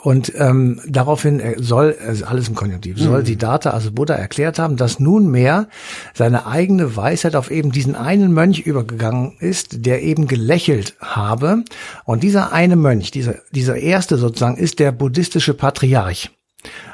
Und 0.01 0.31
ähm, 0.37 0.79
daraufhin 0.87 1.41
soll, 1.57 1.95
also 2.05 2.25
alles 2.25 2.47
im 2.47 2.55
Konjunktiv, 2.55 2.99
soll 2.99 3.23
mhm. 3.23 3.37
Data, 3.37 3.71
also 3.71 3.91
Buddha, 3.91 4.13
erklärt 4.13 4.59
haben, 4.59 4.77
dass 4.77 4.99
nunmehr 4.99 5.67
seine 6.13 6.45
eigene 6.45 6.95
Weisheit 6.95 7.35
auf 7.35 7.51
eben 7.51 7.71
diesen 7.71 7.95
einen 7.95 8.31
Mönch 8.31 8.59
übergegangen 8.59 9.33
ist, 9.39 9.85
der 9.85 10.03
eben 10.03 10.27
gelächelt 10.27 10.95
habe. 10.99 11.63
Und 12.05 12.23
dieser 12.23 12.53
eine 12.53 12.75
Mönch, 12.75 13.11
dieser, 13.11 13.35
dieser 13.51 13.77
erste 13.77 14.17
sozusagen, 14.17 14.57
ist 14.57 14.79
der 14.79 14.91
buddhistische 14.91 15.53
Patriarch. 15.53 16.29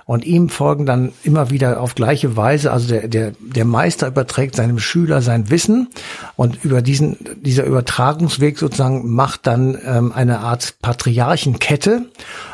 Und 0.06 0.24
ihm 0.26 0.50
folgen 0.50 0.86
dann 0.86 1.14
immer 1.24 1.50
wieder 1.50 1.82
auf 1.82 1.96
gleiche 1.96 2.38
Weise, 2.38 2.72
also 2.72 2.88
der, 2.88 3.08
der, 3.08 3.32
der 3.40 3.66
Meister 3.66 4.08
überträgt 4.08 4.56
seinem 4.56 4.78
Schüler 4.78 5.22
sein 5.22 5.50
Wissen 5.50 5.90
und 6.36 6.64
über 6.64 6.82
diesen, 6.84 7.18
dieser 7.42 7.64
Übertragungsweg 7.64 8.60
sozusagen 8.60 9.10
macht 9.10 9.48
dann 9.48 9.78
ähm, 9.84 10.12
eine 10.12 10.40
Art 10.40 10.76
Patriarchenkette. 10.82 12.06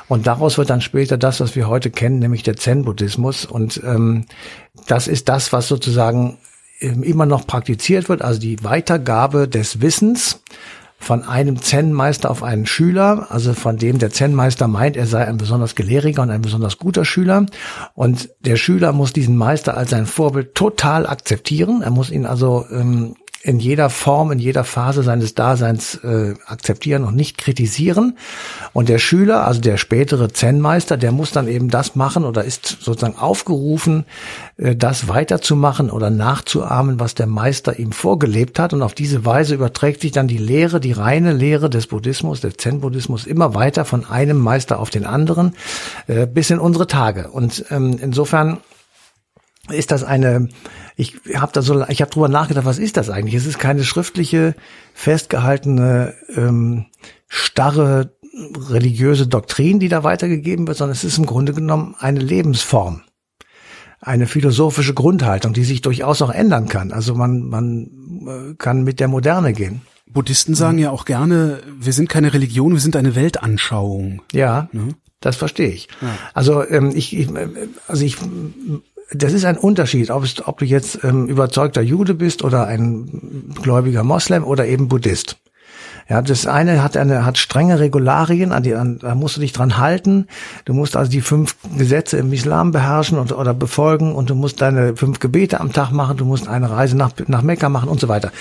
Und 0.07 0.27
daraus 0.27 0.57
wird 0.57 0.69
dann 0.69 0.81
später 0.81 1.17
das, 1.17 1.39
was 1.39 1.55
wir 1.55 1.67
heute 1.67 1.89
kennen, 1.89 2.19
nämlich 2.19 2.43
der 2.43 2.57
Zen-Buddhismus. 2.57 3.45
Und 3.45 3.81
ähm, 3.85 4.25
das 4.87 5.07
ist 5.07 5.29
das, 5.29 5.53
was 5.53 5.67
sozusagen 5.67 6.37
ähm, 6.81 7.03
immer 7.03 7.25
noch 7.25 7.45
praktiziert 7.47 8.09
wird, 8.09 8.21
also 8.21 8.39
die 8.39 8.63
Weitergabe 8.63 9.47
des 9.47 9.81
Wissens 9.81 10.41
von 11.01 11.23
einem 11.23 11.59
Zen-Meister 11.59 12.29
auf 12.29 12.43
einen 12.43 12.67
Schüler, 12.67 13.27
also 13.29 13.53
von 13.53 13.77
dem 13.77 13.97
der 13.97 14.11
Zen-Meister 14.11 14.67
meint, 14.67 14.95
er 14.95 15.07
sei 15.07 15.25
ein 15.25 15.37
besonders 15.37 15.73
gelehriger 15.73 16.21
und 16.21 16.29
ein 16.29 16.43
besonders 16.43 16.77
guter 16.77 17.05
Schüler. 17.05 17.47
Und 17.95 18.29
der 18.41 18.55
Schüler 18.55 18.93
muss 18.93 19.11
diesen 19.11 19.35
Meister 19.35 19.75
als 19.75 19.89
sein 19.89 20.05
Vorbild 20.05 20.53
total 20.53 21.07
akzeptieren. 21.07 21.81
Er 21.81 21.89
muss 21.89 22.11
ihn 22.11 22.27
also 22.27 22.65
ähm, 22.71 23.15
in 23.43 23.59
jeder 23.59 23.89
Form, 23.89 24.31
in 24.31 24.39
jeder 24.39 24.63
Phase 24.63 25.03
seines 25.03 25.33
Daseins 25.33 25.95
äh, 25.95 26.35
akzeptieren 26.45 27.03
und 27.03 27.15
nicht 27.15 27.37
kritisieren. 27.37 28.17
Und 28.73 28.87
der 28.87 28.99
Schüler, 28.99 29.47
also 29.47 29.59
der 29.61 29.77
spätere 29.77 30.31
Zen-Meister, 30.31 30.97
der 30.97 31.11
muss 31.11 31.31
dann 31.31 31.47
eben 31.47 31.69
das 31.69 31.95
machen 31.95 32.23
oder 32.23 32.43
ist 32.43 32.77
sozusagen 32.81 33.17
aufgerufen, 33.17 34.05
äh, 34.57 34.75
das 34.75 35.07
weiterzumachen 35.07 35.89
oder 35.89 36.09
nachzuahmen, 36.09 36.99
was 36.99 37.15
der 37.15 37.27
Meister 37.27 37.79
ihm 37.79 37.91
vorgelebt 37.91 38.59
hat. 38.59 38.73
Und 38.73 38.83
auf 38.83 38.93
diese 38.93 39.25
Weise 39.25 39.55
überträgt 39.55 40.01
sich 40.01 40.11
dann 40.11 40.27
die 40.27 40.37
Lehre, 40.37 40.79
die 40.79 40.91
reine 40.91 41.33
Lehre 41.33 41.69
des 41.69 41.87
Buddhismus, 41.87 42.41
des 42.41 42.57
Zen-Buddhismus 42.57 43.25
immer 43.25 43.55
weiter 43.55 43.85
von 43.85 44.05
einem 44.05 44.37
Meister 44.37 44.79
auf 44.79 44.91
den 44.91 45.05
anderen 45.05 45.55
äh, 46.07 46.27
bis 46.27 46.51
in 46.51 46.59
unsere 46.59 46.85
Tage. 46.85 47.31
Und 47.31 47.65
ähm, 47.71 47.97
insofern 47.99 48.59
ist 49.69 49.91
das 49.91 50.03
eine 50.03 50.49
ich 50.95 51.15
habe 51.35 51.51
da 51.51 51.61
so, 51.61 51.85
ich 51.87 52.01
habe 52.01 52.11
drüber 52.11 52.27
nachgedacht, 52.27 52.65
was 52.65 52.79
ist 52.79 52.97
das 52.97 53.09
eigentlich? 53.09 53.35
Es 53.35 53.45
ist 53.45 53.59
keine 53.59 53.83
schriftliche, 53.83 54.55
festgehaltene, 54.93 56.13
ähm, 56.35 56.85
starre 57.27 58.15
religiöse 58.69 59.27
Doktrin, 59.27 59.79
die 59.79 59.89
da 59.89 60.03
weitergegeben 60.03 60.67
wird, 60.67 60.77
sondern 60.77 60.93
es 60.93 61.03
ist 61.03 61.17
im 61.17 61.25
Grunde 61.25 61.53
genommen 61.53 61.95
eine 61.99 62.19
Lebensform, 62.19 63.01
eine 63.99 64.27
philosophische 64.27 64.93
Grundhaltung, 64.93 65.53
die 65.53 65.63
sich 65.63 65.81
durchaus 65.81 66.21
auch 66.21 66.31
ändern 66.31 66.67
kann. 66.67 66.91
Also 66.91 67.15
man, 67.15 67.43
man 67.43 67.89
äh, 68.27 68.55
kann 68.55 68.83
mit 68.83 68.99
der 68.99 69.07
Moderne 69.07 69.53
gehen. 69.53 69.81
Buddhisten 70.07 70.55
sagen 70.55 70.77
ja 70.77 70.91
auch 70.91 71.05
gerne, 71.05 71.61
wir 71.79 71.93
sind 71.93 72.09
keine 72.09 72.33
Religion, 72.33 72.73
wir 72.73 72.79
sind 72.79 72.95
eine 72.95 73.15
Weltanschauung. 73.15 74.21
Ja, 74.33 74.67
mhm. 74.73 74.95
das 75.21 75.37
verstehe 75.37 75.69
ich. 75.69 75.87
Ja. 76.01 76.17
Also 76.33 76.67
ähm, 76.67 76.91
ich, 76.93 77.17
ich, 77.17 77.29
also 77.87 78.03
ich 78.03 78.17
das 79.13 79.33
ist 79.33 79.45
ein 79.45 79.57
Unterschied, 79.57 80.09
ob, 80.09 80.23
es, 80.23 80.45
ob 80.47 80.59
du 80.59 80.65
jetzt 80.65 81.03
ähm, 81.03 81.27
überzeugter 81.27 81.81
Jude 81.81 82.13
bist 82.13 82.43
oder 82.43 82.67
ein 82.67 83.53
gläubiger 83.61 84.03
Moslem 84.03 84.43
oder 84.43 84.65
eben 84.65 84.87
Buddhist. 84.87 85.37
Ja, 86.09 86.21
das 86.21 86.45
eine 86.45 86.83
hat 86.83 86.97
eine 86.97 87.25
hat 87.25 87.37
strenge 87.37 87.79
Regularien, 87.79 88.51
an 88.51 88.63
die 88.63 88.75
an, 88.75 88.99
da 88.99 89.15
musst 89.15 89.37
du 89.37 89.41
dich 89.41 89.53
dran 89.53 89.77
halten. 89.77 90.27
Du 90.65 90.73
musst 90.73 90.95
also 90.95 91.11
die 91.11 91.21
fünf 91.21 91.55
Gesetze 91.77 92.17
im 92.17 92.31
Islam 92.33 92.71
beherrschen 92.71 93.17
und, 93.17 93.31
oder 93.31 93.53
befolgen 93.53 94.13
und 94.13 94.29
du 94.29 94.35
musst 94.35 94.61
deine 94.61 94.95
fünf 94.95 95.19
Gebete 95.19 95.59
am 95.59 95.71
Tag 95.73 95.91
machen. 95.91 96.17
Du 96.17 96.25
musst 96.25 96.47
eine 96.47 96.69
Reise 96.69 96.97
nach 96.97 97.11
nach 97.27 97.41
Mekka 97.41 97.69
machen 97.69 97.89
und 97.89 97.99
so 97.99 98.07
weiter. 98.07 98.31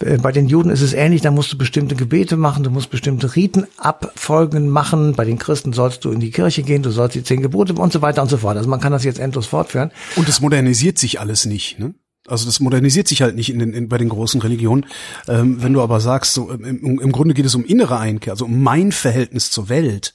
Äh, 0.00 0.18
bei 0.18 0.32
den 0.32 0.48
Juden 0.48 0.70
ist 0.70 0.82
es 0.82 0.92
ähnlich. 0.92 1.20
Da 1.20 1.30
musst 1.30 1.52
du 1.52 1.58
bestimmte 1.58 1.94
Gebete 1.94 2.36
machen. 2.36 2.62
Du 2.62 2.70
musst 2.70 2.90
bestimmte 2.90 3.36
Riten 3.36 3.66
abfolgen 3.76 4.68
machen. 4.68 5.14
Bei 5.14 5.24
den 5.24 5.38
Christen 5.38 5.72
sollst 5.72 6.04
du 6.04 6.10
in 6.10 6.20
die 6.20 6.30
Kirche 6.30 6.62
gehen. 6.62 6.82
Du 6.82 6.90
sollst 6.90 7.14
die 7.14 7.22
zehn 7.22 7.42
Gebote 7.42 7.74
und 7.74 7.92
so 7.92 8.02
weiter 8.02 8.22
und 8.22 8.28
so 8.28 8.38
fort. 8.38 8.56
Also 8.56 8.68
man 8.68 8.80
kann 8.80 8.92
das 8.92 9.04
jetzt 9.04 9.18
endlos 9.18 9.46
fortführen. 9.46 9.90
Und 10.16 10.28
es 10.28 10.40
modernisiert 10.40 10.98
sich 10.98 11.20
alles 11.20 11.46
nicht. 11.46 11.78
Ne? 11.78 11.94
Also 12.28 12.46
das 12.46 12.60
modernisiert 12.60 13.08
sich 13.08 13.22
halt 13.22 13.36
nicht 13.36 13.50
in 13.50 13.58
den, 13.58 13.72
in, 13.72 13.88
bei 13.88 13.98
den 13.98 14.08
großen 14.08 14.40
Religionen. 14.40 14.86
Ähm, 15.26 15.62
wenn 15.62 15.72
du 15.72 15.82
aber 15.82 16.00
sagst, 16.00 16.34
so 16.34 16.50
im, 16.50 17.00
im, 17.00 17.12
Grunde 17.12 17.34
geht 17.34 17.46
es 17.46 17.54
um 17.54 17.64
innere 17.64 17.98
Einkehr, 17.98 18.32
also 18.32 18.44
um 18.44 18.62
mein 18.62 18.92
Verhältnis 18.92 19.50
zur 19.50 19.68
Welt, 19.68 20.14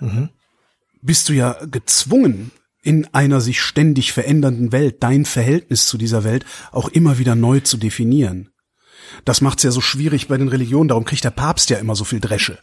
mhm. 0.00 0.30
bist 1.00 1.28
du 1.28 1.32
ja 1.32 1.56
gezwungen, 1.70 2.50
in 2.82 3.06
einer 3.12 3.40
sich 3.40 3.60
ständig 3.60 4.12
verändernden 4.12 4.72
Welt 4.72 5.02
dein 5.02 5.24
Verhältnis 5.24 5.86
zu 5.86 5.98
dieser 5.98 6.24
Welt 6.24 6.44
auch 6.72 6.88
immer 6.88 7.18
wieder 7.18 7.34
neu 7.34 7.60
zu 7.60 7.76
definieren. 7.76 8.48
Das 9.24 9.40
macht's 9.40 9.62
ja 9.62 9.70
so 9.70 9.80
schwierig 9.80 10.28
bei 10.28 10.36
den 10.36 10.48
Religionen, 10.48 10.88
darum 10.88 11.04
kriegt 11.04 11.24
der 11.24 11.30
Papst 11.30 11.70
ja 11.70 11.78
immer 11.78 11.94
so 11.94 12.04
viel 12.04 12.20
Dresche. 12.20 12.58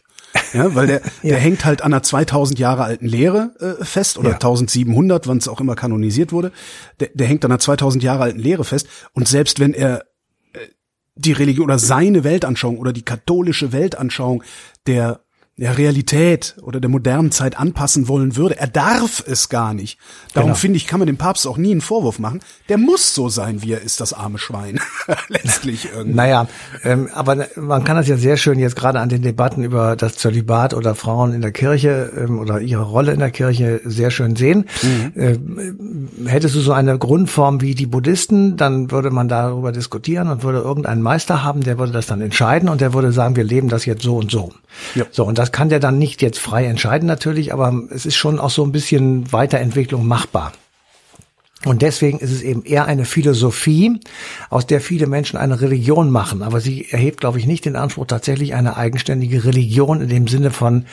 Ja, 0.52 0.74
weil 0.74 0.86
der, 0.86 1.00
ja. 1.22 1.30
der 1.30 1.38
hängt 1.38 1.64
halt 1.64 1.82
an 1.82 1.92
einer 1.92 2.02
2000 2.02 2.58
Jahre 2.58 2.84
alten 2.84 3.06
Lehre 3.06 3.54
äh, 3.60 3.84
fest 3.84 4.18
oder 4.18 4.30
ja. 4.30 4.34
1700, 4.34 5.26
wann 5.26 5.38
es 5.38 5.48
auch 5.48 5.60
immer 5.60 5.76
kanonisiert 5.76 6.32
wurde. 6.32 6.52
Der, 6.98 7.10
der 7.14 7.26
hängt 7.26 7.44
an 7.44 7.50
einer 7.50 7.58
2000 7.58 8.02
Jahre 8.02 8.24
alten 8.24 8.40
Lehre 8.40 8.64
fest 8.64 8.88
und 9.12 9.28
selbst 9.28 9.60
wenn 9.60 9.74
er 9.74 10.04
äh, 10.52 10.58
die 11.14 11.32
Religion 11.32 11.66
oder 11.66 11.78
seine 11.78 12.24
Weltanschauung 12.24 12.78
oder 12.78 12.92
die 12.92 13.04
katholische 13.04 13.72
Weltanschauung 13.72 14.42
der 14.86 15.20
der 15.60 15.76
Realität 15.76 16.56
oder 16.62 16.80
der 16.80 16.88
modernen 16.88 17.30
Zeit 17.30 17.58
anpassen 17.58 18.08
wollen 18.08 18.34
würde. 18.36 18.58
Er 18.58 18.66
darf 18.66 19.22
es 19.26 19.50
gar 19.50 19.74
nicht. 19.74 19.98
Darum 20.32 20.50
genau. 20.50 20.58
finde 20.58 20.78
ich, 20.78 20.86
kann 20.86 21.00
man 21.00 21.06
dem 21.06 21.18
Papst 21.18 21.46
auch 21.46 21.58
nie 21.58 21.70
einen 21.70 21.82
Vorwurf 21.82 22.18
machen. 22.18 22.40
Der 22.70 22.78
muss 22.78 23.14
so 23.14 23.28
sein, 23.28 23.60
wie 23.60 23.72
er 23.72 23.82
ist, 23.82 24.00
das 24.00 24.14
arme 24.14 24.38
Schwein. 24.38 24.80
Letztlich 25.28 25.90
irgendwie. 25.94 26.16
Naja, 26.16 26.48
ähm, 26.82 27.10
aber 27.12 27.46
man 27.56 27.84
kann 27.84 27.96
das 27.96 28.08
ja 28.08 28.16
sehr 28.16 28.38
schön 28.38 28.58
jetzt 28.58 28.74
gerade 28.74 29.00
an 29.00 29.10
den 29.10 29.20
Debatten 29.20 29.62
über 29.62 29.96
das 29.96 30.16
Zölibat 30.16 30.72
oder 30.72 30.94
Frauen 30.94 31.34
in 31.34 31.42
der 31.42 31.52
Kirche 31.52 32.10
ähm, 32.16 32.38
oder 32.38 32.60
ihre 32.60 32.84
Rolle 32.84 33.12
in 33.12 33.18
der 33.18 33.30
Kirche 33.30 33.82
sehr 33.84 34.10
schön 34.10 34.36
sehen. 34.36 34.64
Mhm. 34.82 35.12
Ähm, 35.16 36.08
hättest 36.26 36.54
du 36.54 36.60
so 36.60 36.72
eine 36.72 36.96
Grundform 36.96 37.60
wie 37.60 37.74
die 37.74 37.86
Buddhisten, 37.86 38.56
dann 38.56 38.90
würde 38.90 39.10
man 39.10 39.28
darüber 39.28 39.72
diskutieren 39.72 40.28
und 40.30 40.42
würde 40.42 40.60
irgendeinen 40.60 41.02
Meister 41.02 41.44
haben, 41.44 41.62
der 41.62 41.78
würde 41.78 41.92
das 41.92 42.06
dann 42.06 42.22
entscheiden 42.22 42.70
und 42.70 42.80
der 42.80 42.94
würde 42.94 43.12
sagen, 43.12 43.36
wir 43.36 43.44
leben 43.44 43.68
das 43.68 43.84
jetzt 43.84 44.02
so 44.02 44.16
und 44.16 44.30
so. 44.30 44.54
Ja. 44.94 45.04
So, 45.10 45.24
und 45.24 45.38
das 45.38 45.49
kann 45.52 45.68
der 45.68 45.80
dann 45.80 45.98
nicht 45.98 46.22
jetzt 46.22 46.38
frei 46.38 46.64
entscheiden 46.66 47.06
natürlich, 47.06 47.52
aber 47.52 47.72
es 47.90 48.06
ist 48.06 48.16
schon 48.16 48.38
auch 48.38 48.50
so 48.50 48.64
ein 48.64 48.72
bisschen 48.72 49.32
Weiterentwicklung 49.32 50.06
machbar. 50.06 50.52
Und 51.66 51.82
deswegen 51.82 52.18
ist 52.20 52.32
es 52.32 52.40
eben 52.40 52.64
eher 52.64 52.86
eine 52.86 53.04
Philosophie, 53.04 54.00
aus 54.48 54.66
der 54.66 54.80
viele 54.80 55.06
Menschen 55.06 55.36
eine 55.36 55.60
Religion 55.60 56.10
machen. 56.10 56.42
Aber 56.42 56.58
sie 56.60 56.90
erhebt, 56.90 57.20
glaube 57.20 57.38
ich, 57.38 57.46
nicht 57.46 57.66
den 57.66 57.76
Anspruch, 57.76 58.06
tatsächlich 58.06 58.54
eine 58.54 58.78
eigenständige 58.78 59.44
Religion 59.44 60.00
in 60.00 60.08
dem 60.08 60.26
Sinne 60.26 60.52
von 60.52 60.86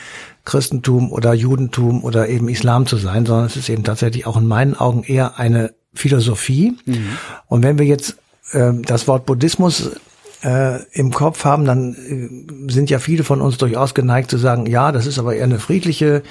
Christentum 0.44 1.10
oder 1.10 1.32
Judentum 1.32 2.04
oder 2.04 2.28
eben 2.28 2.50
Islam 2.50 2.84
zu 2.84 2.98
sein, 2.98 3.24
sondern 3.24 3.46
es 3.46 3.56
ist 3.56 3.70
eben 3.70 3.82
tatsächlich 3.82 4.26
auch 4.26 4.36
in 4.36 4.46
meinen 4.46 4.74
Augen 4.74 5.04
eher 5.04 5.38
eine 5.38 5.72
Philosophie. 5.94 6.76
Mhm. 6.84 7.16
Und 7.46 7.62
wenn 7.62 7.78
wir 7.78 7.86
jetzt 7.86 8.18
äh, 8.52 8.72
das 8.82 9.08
Wort 9.08 9.24
Buddhismus 9.24 9.92
äh, 10.42 10.82
im 10.92 11.12
Kopf 11.12 11.44
haben, 11.44 11.64
dann 11.64 11.94
äh, 11.94 12.72
sind 12.72 12.90
ja 12.90 12.98
viele 12.98 13.24
von 13.24 13.40
uns 13.40 13.58
durchaus 13.58 13.94
geneigt 13.94 14.30
zu 14.30 14.38
sagen, 14.38 14.66
ja, 14.66 14.92
das 14.92 15.06
ist 15.06 15.18
aber 15.18 15.34
eher 15.34 15.44
eine 15.44 15.58
friedliche 15.58 16.22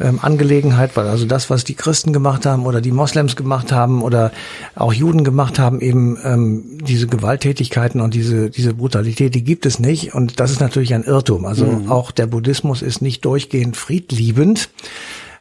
ähm, 0.00 0.18
Angelegenheit, 0.20 0.96
weil 0.96 1.06
also 1.06 1.26
das, 1.26 1.50
was 1.50 1.64
die 1.64 1.74
Christen 1.74 2.12
gemacht 2.12 2.44
haben 2.44 2.66
oder 2.66 2.80
die 2.80 2.90
Moslems 2.90 3.36
gemacht 3.36 3.70
haben 3.70 4.02
oder 4.02 4.32
auch 4.74 4.92
Juden 4.92 5.22
gemacht 5.22 5.58
haben, 5.58 5.80
eben 5.80 6.18
ähm, 6.24 6.78
diese 6.84 7.06
Gewalttätigkeiten 7.06 8.00
und 8.00 8.14
diese, 8.14 8.50
diese 8.50 8.74
Brutalität, 8.74 9.34
die 9.34 9.44
gibt 9.44 9.66
es 9.66 9.78
nicht. 9.78 10.14
Und 10.14 10.40
das 10.40 10.50
ist 10.50 10.60
natürlich 10.60 10.94
ein 10.94 11.04
Irrtum. 11.04 11.44
Also 11.44 11.66
mhm. 11.66 11.90
auch 11.90 12.10
der 12.10 12.26
Buddhismus 12.26 12.82
ist 12.82 13.00
nicht 13.00 13.24
durchgehend 13.24 13.76
friedliebend. 13.76 14.70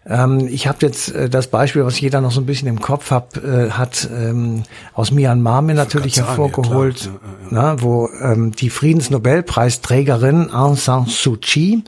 Ähm, 0.06 0.48
ich 0.48 0.68
habe 0.68 0.80
jetzt 0.82 1.14
äh, 1.14 1.30
das 1.30 1.48
Beispiel, 1.48 1.86
was 1.86 2.00
jeder 2.00 2.22
noch 2.22 2.32
so 2.32 2.42
ein 2.42 2.46
bisschen 2.46 2.68
im 2.68 2.82
Kopf 2.82 3.12
hab, 3.12 3.38
äh, 3.38 3.70
hat, 3.70 4.10
ähm, 4.12 4.64
aus 4.94 5.12
Myanmar 5.12 5.62
mir 5.62 5.76
natürlich 5.76 6.18
hervorgeholt, 6.18 7.02
ja, 7.02 7.12
ja, 7.12 7.18
ja. 7.18 7.48
Na, 7.52 7.82
wo 7.82 8.10
ähm, 8.22 8.52
die 8.52 8.70
Friedensnobelpreisträgerin 8.72 10.50
Aung 10.52 10.76
San 10.76 11.06
Suu 11.06 11.38
Kyi 11.40 11.84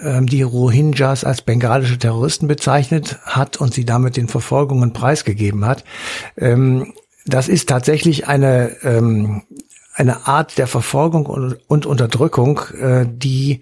ähm, 0.00 0.26
die 0.26 0.42
Rohingyas 0.42 1.24
als 1.24 1.42
bengalische 1.42 1.98
Terroristen 1.98 2.46
bezeichnet 2.46 3.18
hat 3.24 3.56
und 3.56 3.74
sie 3.74 3.84
damit 3.84 4.16
den 4.16 4.28
Verfolgungen 4.28 4.92
preisgegeben 4.92 5.64
hat. 5.64 5.84
Ähm, 6.36 6.94
das 7.26 7.48
ist 7.48 7.68
tatsächlich 7.68 8.28
eine 8.28 8.76
ähm, 8.84 9.42
eine 9.92 10.26
Art 10.26 10.56
der 10.56 10.66
Verfolgung 10.66 11.26
und, 11.26 11.58
und 11.68 11.84
Unterdrückung, 11.84 12.60
äh, 12.80 13.04
die 13.06 13.60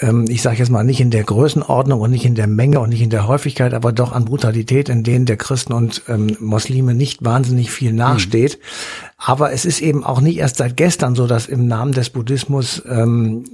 ähm, 0.00 0.26
ich 0.28 0.42
sage 0.42 0.58
jetzt 0.58 0.70
mal 0.70 0.84
nicht 0.84 1.00
in 1.00 1.10
der 1.10 1.24
Größenordnung 1.24 2.00
und 2.00 2.10
nicht 2.10 2.24
in 2.24 2.34
der 2.34 2.46
Menge 2.46 2.80
und 2.80 2.88
nicht 2.90 3.02
in 3.02 3.10
der 3.10 3.26
Häufigkeit, 3.26 3.74
aber 3.74 3.92
doch 3.92 4.12
an 4.12 4.24
Brutalität, 4.24 4.88
in 4.88 5.04
denen 5.04 5.26
der 5.26 5.36
Christen 5.36 5.72
und 5.72 6.02
ähm, 6.08 6.36
Muslime 6.40 6.94
nicht 6.94 7.24
wahnsinnig 7.24 7.70
viel 7.70 7.92
nachsteht. 7.92 8.58
Mhm. 8.58 9.06
Aber 9.18 9.52
es 9.52 9.64
ist 9.64 9.80
eben 9.80 10.04
auch 10.04 10.20
nicht 10.20 10.38
erst 10.38 10.56
seit 10.56 10.76
gestern 10.76 11.14
so, 11.14 11.26
dass 11.26 11.46
im 11.46 11.66
Namen 11.66 11.92
des 11.92 12.10
Buddhismus 12.10 12.82
ähm, 12.88 13.44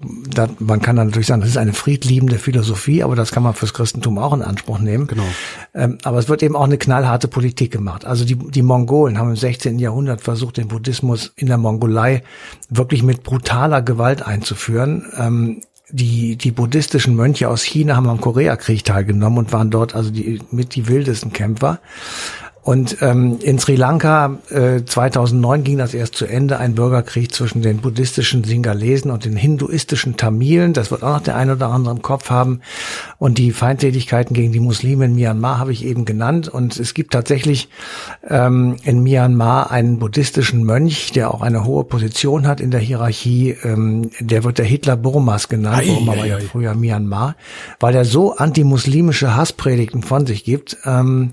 da, 0.00 0.48
man 0.60 0.80
kann 0.80 0.94
dann 0.94 1.08
natürlich 1.08 1.26
sagen, 1.26 1.40
das 1.40 1.50
ist 1.50 1.56
eine 1.56 1.72
friedliebende 1.72 2.38
Philosophie, 2.38 3.02
aber 3.02 3.16
das 3.16 3.32
kann 3.32 3.42
man 3.42 3.54
fürs 3.54 3.74
Christentum 3.74 4.18
auch 4.18 4.32
in 4.32 4.42
Anspruch 4.42 4.78
nehmen. 4.78 5.08
Genau. 5.08 5.26
Ähm, 5.74 5.98
aber 6.04 6.18
es 6.18 6.28
wird 6.28 6.42
eben 6.44 6.54
auch 6.54 6.64
eine 6.64 6.78
knallharte 6.78 7.26
Politik 7.26 7.72
gemacht. 7.72 8.04
Also 8.04 8.24
die, 8.24 8.36
die 8.36 8.62
Mongolen 8.62 9.18
haben 9.18 9.30
im 9.30 9.36
16. 9.36 9.80
Jahrhundert 9.80 10.20
versucht, 10.20 10.56
den 10.56 10.68
Buddhismus 10.68 11.32
in 11.34 11.48
der 11.48 11.58
Mongolei 11.58 12.22
wirklich 12.70 13.02
mit 13.02 13.24
brutaler 13.24 13.82
Gewalt 13.82 14.24
einzuführen. 14.24 15.04
Ähm, 15.16 15.62
die, 15.90 16.36
die 16.36 16.50
buddhistischen 16.50 17.16
Mönche 17.16 17.48
aus 17.48 17.62
China 17.62 17.96
haben 17.96 18.08
am 18.08 18.20
Koreakrieg 18.20 18.84
teilgenommen 18.84 19.38
und 19.38 19.52
waren 19.52 19.70
dort 19.70 19.94
also 19.94 20.10
die, 20.10 20.40
mit 20.50 20.74
die 20.74 20.88
wildesten 20.88 21.32
Kämpfer. 21.32 21.80
Und 22.68 22.98
ähm, 23.00 23.38
in 23.40 23.58
Sri 23.58 23.76
Lanka 23.76 24.40
äh, 24.50 24.84
2009 24.84 25.64
ging 25.64 25.78
das 25.78 25.94
erst 25.94 26.16
zu 26.16 26.26
Ende, 26.26 26.58
ein 26.58 26.74
Bürgerkrieg 26.74 27.32
zwischen 27.32 27.62
den 27.62 27.78
buddhistischen 27.78 28.44
Singalesen 28.44 29.10
und 29.10 29.24
den 29.24 29.36
hinduistischen 29.36 30.18
Tamilen. 30.18 30.74
Das 30.74 30.90
wird 30.90 31.02
auch 31.02 31.14
noch 31.14 31.22
der 31.22 31.36
ein 31.36 31.50
oder 31.50 31.68
andere 31.68 31.94
im 31.94 32.02
Kopf 32.02 32.28
haben. 32.28 32.60
Und 33.16 33.38
die 33.38 33.52
Feindseligkeiten 33.52 34.34
gegen 34.34 34.52
die 34.52 34.60
Muslime 34.60 35.06
in 35.06 35.14
Myanmar 35.14 35.58
habe 35.58 35.72
ich 35.72 35.82
eben 35.82 36.04
genannt. 36.04 36.48
Und 36.48 36.78
es 36.78 36.92
gibt 36.92 37.14
tatsächlich 37.14 37.70
ähm, 38.28 38.76
in 38.82 39.02
Myanmar 39.02 39.70
einen 39.70 39.98
buddhistischen 39.98 40.62
Mönch, 40.62 41.12
der 41.12 41.32
auch 41.32 41.40
eine 41.40 41.64
hohe 41.64 41.84
Position 41.84 42.46
hat 42.46 42.60
in 42.60 42.70
der 42.70 42.80
Hierarchie. 42.80 43.56
Ähm, 43.64 44.10
der 44.20 44.44
wird 44.44 44.58
der 44.58 44.66
Hitler 44.66 44.98
Burmas 44.98 45.48
genannt. 45.48 45.78
Ei, 45.78 45.86
Burma 45.86 46.18
war 46.18 46.26
ja 46.26 46.38
früher 46.38 46.74
Myanmar, 46.74 47.34
weil 47.80 47.94
er 47.94 48.04
so 48.04 48.36
antimuslimische 48.36 49.34
Hasspredigten 49.34 50.02
von 50.02 50.26
sich 50.26 50.44
gibt. 50.44 50.76
Ähm, 50.84 51.30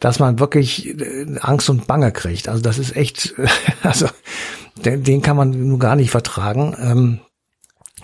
dass 0.00 0.18
man 0.18 0.38
wirklich 0.38 0.88
äh, 0.88 1.26
Angst 1.40 1.70
und 1.70 1.86
Bange 1.86 2.12
kriegt. 2.12 2.48
Also 2.48 2.62
das 2.62 2.78
ist 2.78 2.96
echt, 2.96 3.34
also 3.82 4.06
den, 4.84 5.02
den 5.02 5.22
kann 5.22 5.36
man 5.36 5.50
nun 5.50 5.78
gar 5.78 5.96
nicht 5.96 6.10
vertragen. 6.10 6.76
Ähm, 6.80 7.20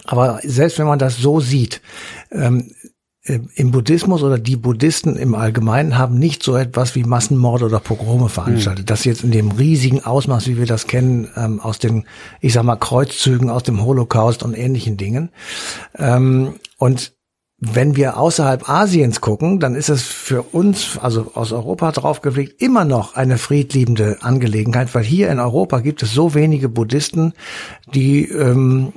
aber 0.04 0.40
selbst 0.42 0.78
wenn 0.78 0.86
man 0.86 0.98
das 0.98 1.16
so 1.16 1.40
sieht, 1.40 1.80
ähm, 2.30 2.70
äh, 3.26 3.40
im 3.54 3.70
Buddhismus 3.70 4.22
oder 4.22 4.38
die 4.38 4.56
Buddhisten 4.56 5.16
im 5.16 5.34
Allgemeinen 5.34 5.96
haben 5.96 6.18
nicht 6.18 6.42
so 6.42 6.56
etwas 6.56 6.94
wie 6.94 7.04
Massenmorde 7.04 7.64
oder 7.64 7.80
Pogrome 7.80 8.28
veranstaltet. 8.28 8.84
Mhm. 8.84 8.86
Das 8.86 9.04
jetzt 9.04 9.24
in 9.24 9.30
dem 9.30 9.50
riesigen 9.52 10.04
Ausmaß, 10.04 10.46
wie 10.46 10.58
wir 10.58 10.66
das 10.66 10.86
kennen, 10.86 11.28
ähm, 11.36 11.58
aus 11.58 11.78
den, 11.78 12.04
ich 12.40 12.52
sag 12.52 12.64
mal, 12.64 12.76
Kreuzzügen 12.76 13.48
aus 13.48 13.62
dem 13.62 13.82
Holocaust 13.82 14.42
und 14.42 14.52
ähnlichen 14.52 14.98
Dingen. 14.98 15.30
Ähm, 15.96 16.56
und 16.76 17.14
wenn 17.58 17.96
wir 17.96 18.16
außerhalb 18.18 18.68
Asiens 18.68 19.20
gucken, 19.20 19.60
dann 19.60 19.74
ist 19.74 19.88
es 19.88 20.02
für 20.02 20.42
uns, 20.42 20.98
also 21.00 21.30
aus 21.34 21.52
Europa 21.52 21.92
draufgelegt, 21.92 22.60
immer 22.60 22.84
noch 22.84 23.14
eine 23.14 23.38
friedliebende 23.38 24.18
Angelegenheit, 24.20 24.94
weil 24.94 25.04
hier 25.04 25.30
in 25.30 25.38
Europa 25.38 25.80
gibt 25.80 26.02
es 26.02 26.12
so 26.12 26.34
wenige 26.34 26.68
Buddhisten, 26.68 27.32
die 27.94 28.28
ähm, 28.28 28.92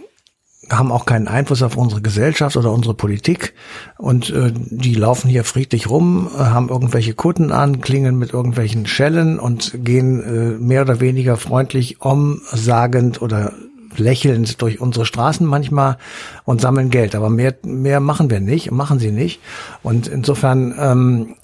haben 0.69 0.91
auch 0.91 1.05
keinen 1.05 1.27
Einfluss 1.27 1.61
auf 1.63 1.77
unsere 1.77 2.01
Gesellschaft 2.01 2.57
oder 2.57 2.71
unsere 2.71 2.93
Politik. 2.93 3.53
Und 3.97 4.29
äh, 4.29 4.51
die 4.53 4.95
laufen 4.95 5.29
hier 5.29 5.43
friedlich 5.43 5.89
rum, 5.89 6.29
äh, 6.33 6.39
haben 6.39 6.69
irgendwelche 6.69 7.13
Kutten 7.13 7.51
an, 7.51 7.81
klingen 7.81 8.17
mit 8.17 8.33
irgendwelchen 8.33 8.85
Schellen 8.85 9.39
und 9.39 9.73
gehen 9.85 10.23
äh, 10.23 10.57
mehr 10.61 10.81
oder 10.81 10.99
weniger 10.99 11.37
freundlich 11.37 12.01
omsagend 12.01 13.21
oder 13.21 13.53
lächelnd 13.99 14.61
durch 14.61 14.79
unsere 14.79 15.05
Straßen 15.05 15.45
manchmal 15.45 15.97
und 16.45 16.61
sammeln 16.61 16.89
Geld. 16.89 17.15
Aber 17.15 17.29
mehr, 17.29 17.55
mehr 17.63 17.99
machen 17.99 18.29
wir 18.29 18.39
nicht, 18.39 18.71
machen 18.71 18.99
sie 18.99 19.11
nicht. 19.11 19.39
Und 19.83 20.07
insofern 20.07 20.75
ähm, 20.79 21.35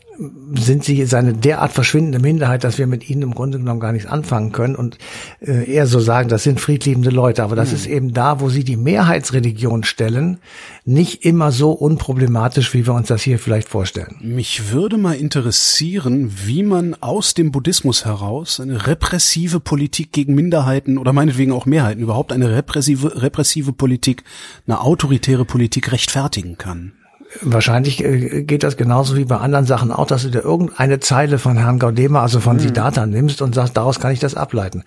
sind 0.55 0.83
sie 0.83 1.05
seine 1.05 1.33
derart 1.33 1.71
verschwindende 1.71 2.19
Minderheit, 2.19 2.63
dass 2.63 2.77
wir 2.77 2.87
mit 2.87 3.09
ihnen 3.09 3.23
im 3.23 3.33
Grunde 3.33 3.57
genommen 3.57 3.79
gar 3.79 3.91
nichts 3.91 4.07
anfangen 4.07 4.51
können 4.51 4.75
und 4.75 4.97
äh, 5.41 5.69
eher 5.71 5.87
so 5.87 5.99
sagen, 5.99 6.29
das 6.29 6.43
sind 6.43 6.59
friedliebende 6.59 7.09
Leute. 7.09 7.43
Aber 7.43 7.55
das 7.55 7.69
mhm. 7.69 7.75
ist 7.75 7.85
eben 7.87 8.13
da, 8.13 8.39
wo 8.39 8.49
sie 8.49 8.63
die 8.63 8.77
Mehrheitsreligion 8.77 9.83
stellen, 9.83 10.37
nicht 10.85 11.25
immer 11.25 11.51
so 11.51 11.71
unproblematisch, 11.71 12.73
wie 12.73 12.85
wir 12.85 12.93
uns 12.93 13.07
das 13.07 13.23
hier 13.23 13.39
vielleicht 13.39 13.69
vorstellen. 13.69 14.17
Mich 14.21 14.71
würde 14.71 14.97
mal 14.97 15.15
interessieren, 15.15 16.31
wie 16.45 16.63
man 16.63 16.95
aus 17.01 17.33
dem 17.33 17.51
Buddhismus 17.51 18.05
heraus 18.05 18.59
eine 18.59 18.87
repressive 18.87 19.59
Politik 19.59 20.11
gegen 20.11 20.35
Minderheiten 20.35 20.97
oder 20.97 21.13
meinetwegen 21.13 21.51
auch 21.51 21.65
Mehrheiten, 21.65 22.01
überhaupt 22.01 22.31
eine 22.31 22.55
repressive, 22.55 23.21
repressive 23.21 23.73
Politik, 23.73 24.23
eine 24.67 24.81
autoritäre 24.81 25.45
Politik 25.45 25.91
rechtfertigen 25.91 26.57
kann. 26.57 26.93
Wahrscheinlich 27.41 28.03
äh, 28.03 28.43
geht 28.43 28.63
das 28.63 28.77
genauso 28.77 29.15
wie 29.15 29.25
bei 29.25 29.37
anderen 29.37 29.65
Sachen 29.65 29.91
auch, 29.91 30.05
dass 30.05 30.23
du 30.23 30.29
dir 30.29 30.43
irgendeine 30.43 30.99
Zeile 30.99 31.39
von 31.39 31.57
Herrn 31.57 31.79
Gaudema, 31.79 32.21
also 32.21 32.39
von 32.39 32.57
mhm. 32.57 32.61
Siddhartha 32.61 33.05
nimmst 33.05 33.41
und 33.41 33.55
sagst, 33.55 33.75
daraus 33.75 33.99
kann 33.99 34.11
ich 34.11 34.19
das 34.19 34.35
ableiten. 34.35 34.83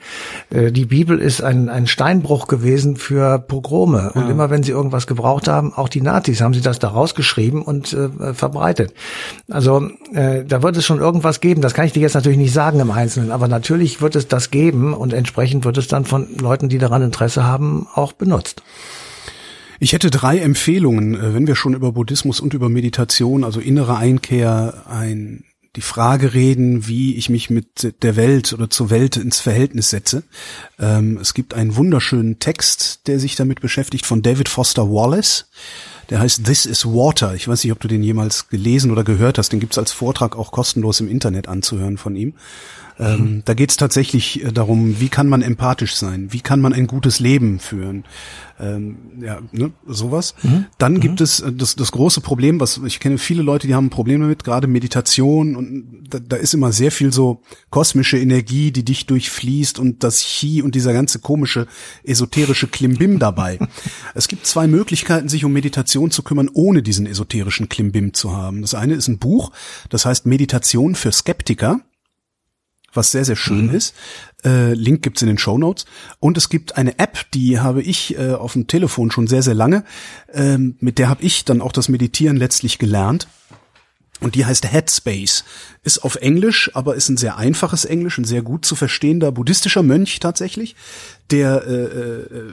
Äh, 0.51 0.71
die 0.73 0.85
Bibel 0.85 1.19
ist 1.19 1.43
ein, 1.43 1.69
ein 1.69 1.87
Steinbruch 1.87 2.47
gewesen 2.47 2.97
für 2.97 3.39
Pogrome. 3.39 4.13
Und 4.15 4.25
ja. 4.25 4.31
immer 4.31 4.51
wenn 4.51 4.63
sie 4.63 4.73
irgendwas 4.73 5.07
gebraucht 5.07 5.49
haben, 5.49 5.73
auch 5.75 5.89
die 5.89 6.01
Nazis, 6.01 6.41
haben 6.41 6.55
sie 6.55 6.61
das 6.61 6.79
daraus 6.79 7.15
geschrieben 7.15 7.63
und 7.63 7.93
äh, 7.93 8.35
verbreitet. 8.35 8.95
Also 9.51 9.91
äh, 10.13 10.45
da 10.45 10.63
wird 10.63 10.77
es 10.77 10.87
schon 10.87 11.01
irgendwas 11.01 11.41
geben. 11.41 11.63
Das 11.63 11.75
kann 11.75 11.87
ich 11.87 11.93
dir 11.93 12.01
jetzt 12.01 12.15
natürlich 12.15 12.39
nicht 12.39 12.53
sagen 12.53 12.81
im 12.81 12.91
Einzelnen, 12.91 13.33
aber 13.33 13.49
natürlich 13.49 14.01
wird 14.01 14.17
es 14.17 14.29
das 14.29 14.51
geben 14.51 14.95
und 14.95 15.13
entsprechend 15.13 15.65
wird 15.65 15.79
es 15.79 15.89
dann 15.89 16.05
von 16.05 16.29
Leuten, 16.39 16.69
die 16.69 16.79
daran 16.79 17.03
Interesse 17.03 17.45
haben, 17.45 17.87
auch 17.95 18.13
benutzt. 18.13 18.63
Ich 19.79 19.93
hätte 19.93 20.11
drei 20.11 20.39
Empfehlungen, 20.39 21.15
äh, 21.15 21.35
wenn 21.35 21.47
wir 21.47 21.57
schon 21.57 21.75
über 21.75 21.93
Buddhismus 21.93 22.41
und 22.41 22.55
über 22.55 22.69
Meditation, 22.69 23.45
also 23.45 23.61
innere 23.61 23.97
Einkehr, 23.97 24.85
ein, 24.87 25.45
die 25.77 25.83
Frage 25.83 26.33
reden, 26.33 26.87
wie 26.89 27.17
ich 27.17 27.29
mich 27.29 27.51
mit 27.51 28.03
der 28.03 28.17
Welt 28.17 28.53
oder 28.53 28.71
zur 28.71 28.91
Welt 28.91 29.17
ins 29.17 29.41
Verhältnis 29.41 29.91
setze. 29.91 30.23
Ähm, 30.79 31.19
es 31.21 31.35
gibt 31.35 31.53
einen 31.53 31.77
wunderschönen 31.77 32.39
Text, 32.39 33.07
der 33.07 33.21
sich 33.21 33.37
damit 33.37 33.61
beschäftigt, 33.61 34.07
von 34.07 34.23
David 34.23 34.49
Foster 34.49 34.91
Wallace. 34.91 35.51
Der 36.11 36.21
heißt 36.21 36.45
This 36.45 36.67
is 36.67 36.87
Water. 36.87 37.35
Ich 37.35 37.49
weiß 37.49 37.65
nicht, 37.65 37.73
ob 37.73 37.81
du 37.81 37.89
den 37.89 38.03
jemals 38.03 38.49
gelesen 38.49 38.91
oder 38.91 39.05
gehört 39.05 39.39
hast. 39.39 39.53
Den 39.53 39.61
gibt's 39.61 39.79
als 39.79 39.93
Vortrag 39.93 40.37
auch 40.37 40.53
kostenlos 40.53 41.01
im 41.01 41.09
Internet 41.09 41.49
anzuhören 41.49 41.99
von 41.99 42.15
ihm. 42.17 42.35
Ähm, 42.99 43.21
mhm. 43.21 43.43
Da 43.45 43.55
geht 43.55 43.71
es 43.71 43.77
tatsächlich 43.77 44.43
äh, 44.43 44.53
darum, 44.53 45.01
wie 45.01 45.09
kann 45.09 45.29
man 45.29 45.43
empathisch 45.43 45.97
sein, 45.97 46.33
wie 46.33 46.41
kann 46.41 46.61
man 46.61 46.73
ein 46.73 46.87
gutes 46.87 47.21
Leben 47.21 47.59
führen, 47.59 48.05
ähm, 48.59 48.97
ja, 49.21 49.41
ne, 49.53 49.73
sowas. 49.87 50.35
Mhm. 50.43 50.65
Dann 50.79 50.95
mhm. 50.95 51.01
gibt 51.01 51.21
es 51.21 51.41
äh, 51.41 51.53
das, 51.53 51.77
das 51.77 51.93
große 51.93 52.23
Problem, 52.23 52.59
was 52.59 52.81
ich 52.87 52.99
kenne 52.99 53.19
viele 53.19 53.43
Leute, 53.43 53.67
die 53.67 53.75
haben 53.75 53.91
Probleme 53.91 54.25
damit, 54.25 54.45
gerade 54.45 54.67
Meditation 54.67 55.57
und 55.57 56.07
da, 56.09 56.19
da 56.21 56.37
ist 56.37 56.55
immer 56.55 56.73
sehr 56.73 56.91
viel 56.91 57.13
so 57.13 57.43
kosmische 57.69 58.17
Energie, 58.19 58.71
die 58.71 58.85
dich 58.85 59.05
durchfließt 59.05 59.79
und 59.79 60.03
das 60.03 60.21
Chi 60.21 60.63
und 60.63 60.75
dieser 60.75 60.95
ganze 60.95 61.19
komische 61.19 61.67
esoterische 62.03 62.67
Klimbim 62.67 63.19
dabei. 63.19 63.59
es 64.15 64.27
gibt 64.27 64.47
zwei 64.47 64.67
Möglichkeiten, 64.67 65.29
sich 65.29 65.45
um 65.45 65.53
Meditation 65.53 65.96
zu 66.11 66.23
kümmern, 66.23 66.51
ohne 66.53 66.83
diesen 66.83 67.07
esoterischen 67.07 67.69
Klimbim 67.69 68.15
zu 68.15 68.37
haben. 68.37 68.63
Das 68.63 68.75
eine 68.75 68.95
ist 68.95 69.09
ein 69.09 69.19
Buch, 69.19 69.53
das 69.89 70.07
heißt 70.07 70.27
Meditation 70.27 70.95
für 70.95 71.13
Skeptiker 71.13 71.81
was 72.97 73.13
sehr, 73.13 73.25
sehr 73.25 73.37
schön 73.37 73.67
mhm. 73.67 73.75
ist. 73.75 73.95
Äh, 74.45 74.73
Link 74.73 75.03
gibt's 75.03 75.23
in 75.23 75.29
den 75.29 75.39
Show 75.39 75.59
Notes. 75.59 75.85
Und 76.19 76.37
es 76.37 76.49
gibt 76.49 76.77
eine 76.77 76.99
App, 76.99 77.31
die 77.33 77.61
habe 77.61 77.83
ich 77.83 78.19
äh, 78.19 78.33
auf 78.33 78.55
dem 78.55 78.67
Telefon 78.67 79.11
schon 79.11 79.27
sehr, 79.27 79.43
sehr 79.43 79.55
lange. 79.55 79.85
Ähm, 80.33 80.77
mit 80.81 80.99
der 80.99 81.09
habe 81.09 81.23
ich 81.23 81.45
dann 81.45 81.61
auch 81.61 81.73
das 81.73 81.89
Meditieren 81.89 82.37
letztlich 82.37 82.79
gelernt. 82.79 83.29
Und 84.21 84.35
die 84.35 84.47
heißt 84.47 84.71
Headspace. 84.71 85.45
Ist 85.83 85.99
auf 85.99 86.17
Englisch, 86.17 86.71
aber 86.75 86.95
ist 86.95 87.09
ein 87.09 87.17
sehr 87.17 87.37
einfaches 87.37 87.85
Englisch, 87.85 88.19
ein 88.19 88.25
sehr 88.25 88.43
gut 88.43 88.65
zu 88.65 88.75
verstehender 88.75 89.31
buddhistischer 89.31 89.83
Mönch 89.83 90.21
tatsächlich, 90.21 90.75
der 91.31 91.65
äh, 91.67 91.75
äh, 91.75 92.53